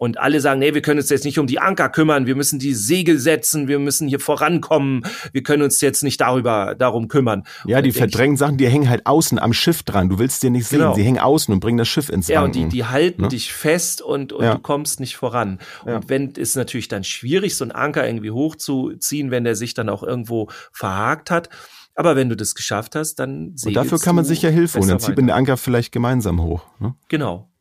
[0.02, 2.58] und alle sagen, nee, wir können uns jetzt nicht um die Anker kümmern, wir müssen
[2.58, 7.44] die Segel setzen, wir müssen hier vorankommen, wir können uns jetzt nicht darüber darum kümmern.
[7.66, 10.08] Ja, die verdrängen Sachen, die hängen halt außen am Schiff dran.
[10.08, 10.94] Du willst dir nicht sehen, genau.
[10.94, 12.34] sie hängen außen und bringen das Schiff ins Wanken.
[12.34, 13.28] Ja, und die, die halten ne?
[13.28, 14.54] dich fest und, und ja.
[14.54, 15.60] du kommst nicht voran.
[15.86, 15.94] Ja.
[15.94, 19.88] Und wenn ist natürlich dann schwierig, so einen Anker irgendwie hochzuziehen, wenn der sich dann
[19.88, 21.48] auch irgendwo verhakt hat.
[21.94, 24.88] Aber wenn du das geschafft hast, dann Und dafür kann man sich ja Hilfe holen.
[24.88, 26.64] Dann zieht man den Anker vielleicht gemeinsam hoch.
[26.80, 26.96] Ne?
[27.08, 27.51] Genau.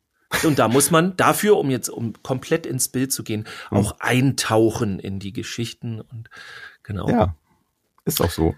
[0.44, 3.78] Und da muss man dafür, um jetzt um komplett ins Bild zu gehen, hm.
[3.78, 6.30] auch eintauchen in die Geschichten und
[6.84, 7.10] genau.
[7.10, 7.36] Ja,
[8.06, 8.56] ist auch so.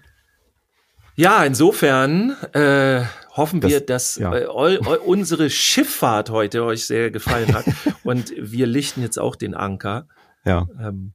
[1.16, 4.34] Ja, insofern äh, hoffen das, wir, dass ja.
[4.34, 7.66] äh, eu, eu, unsere Schifffahrt heute euch sehr gefallen hat
[8.04, 10.08] und wir lichten jetzt auch den Anker.
[10.44, 10.66] Ja.
[10.80, 11.12] Ähm,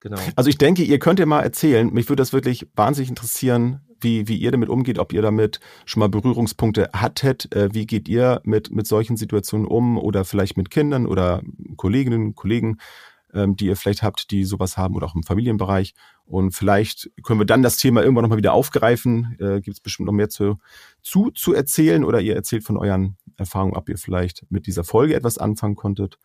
[0.00, 0.18] genau.
[0.36, 1.90] Also ich denke, ihr könnt ja mal erzählen.
[1.92, 6.00] Mich würde das wirklich wahnsinnig interessieren, wie, wie ihr damit umgeht, ob ihr damit schon
[6.00, 7.54] mal Berührungspunkte hattet.
[7.54, 11.42] Äh, wie geht ihr mit, mit solchen Situationen um oder vielleicht mit Kindern oder
[11.76, 12.78] Kolleginnen, Kollegen,
[13.34, 15.94] ähm, die ihr vielleicht habt, die sowas haben oder auch im Familienbereich.
[16.24, 19.36] Und vielleicht können wir dann das Thema irgendwann nochmal wieder aufgreifen.
[19.38, 20.58] Äh, Gibt es bestimmt noch mehr zu,
[21.02, 25.14] zu, zu erzählen oder ihr erzählt von euren Erfahrungen, ob ihr vielleicht mit dieser Folge
[25.14, 26.18] etwas anfangen konntet.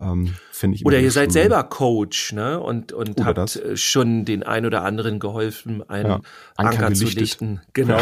[0.00, 2.58] Ähm, finde ich oder ihr seid selber Coach, ne?
[2.58, 3.56] Und, und habt das.
[3.56, 6.20] Äh, schon den ein oder anderen geholfen, einen ja,
[6.56, 7.60] Anker, Anker zu lichten.
[7.74, 8.00] Genau.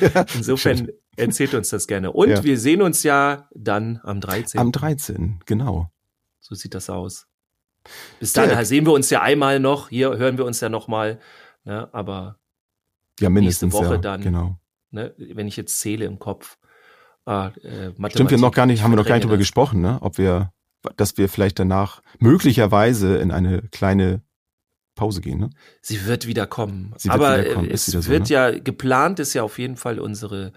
[0.00, 0.24] Ja.
[0.34, 2.12] Insofern erzählt uns das gerne.
[2.12, 2.44] Und ja.
[2.44, 4.58] wir sehen uns ja dann am 13.
[4.58, 5.90] Am 13, genau.
[6.40, 7.26] So sieht das aus.
[8.20, 9.90] Bis dann sehen wir uns ja einmal noch.
[9.90, 11.20] Hier hören wir uns ja noch mal.
[11.64, 11.88] Ne?
[11.92, 12.38] Aber
[13.20, 14.22] ja, mindestens, nächste Woche ja, dann.
[14.22, 14.58] Genau.
[14.90, 15.14] Ne?
[15.18, 16.56] Wenn ich jetzt zähle im Kopf.
[17.26, 19.98] Ah, äh, Stimmt, wir noch gar nicht, haben wir noch gar nicht drüber gesprochen, ne?
[20.02, 20.52] Ob wir
[20.96, 24.22] dass wir vielleicht danach möglicherweise in eine kleine
[24.94, 25.40] Pause gehen.
[25.40, 25.50] Ne?
[25.82, 26.94] Sie wird wieder kommen.
[26.96, 27.70] Sie Aber wieder kommen.
[27.70, 28.34] es so, wird ne?
[28.34, 30.52] ja geplant, ist ja auf jeden Fall unsere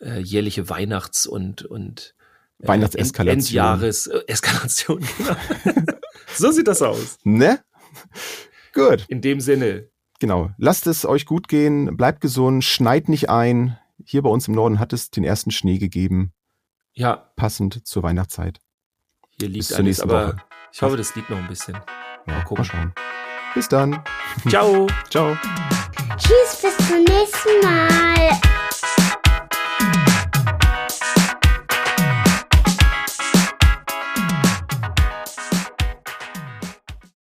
[0.00, 2.14] äh, jährliche Weihnachts- und und
[2.60, 3.38] äh, Weihnachtseskalation.
[3.38, 5.04] Endjahres äh, Eskalation.
[5.18, 5.36] Genau.
[6.34, 7.18] so sieht das aus.
[7.24, 7.60] Ne?
[8.72, 9.04] Gut.
[9.08, 9.88] In dem Sinne.
[10.18, 10.50] Genau.
[10.58, 13.78] Lasst es euch gut gehen, bleibt gesund, schneit nicht ein.
[14.04, 16.32] Hier bei uns im Norden hat es den ersten Schnee gegeben.
[16.92, 17.30] Ja.
[17.36, 18.60] Passend zur Weihnachtszeit.
[19.38, 20.36] Hier liegt alles, aber Woche.
[20.72, 21.78] ich hoffe, das liegt noch ein bisschen.
[22.24, 22.64] Mal gucken.
[22.64, 22.94] Mal schauen.
[23.54, 24.02] Bis dann.
[24.48, 24.86] Ciao.
[25.10, 25.36] Ciao.
[26.16, 28.55] Tschüss, bis zum nächsten Mal.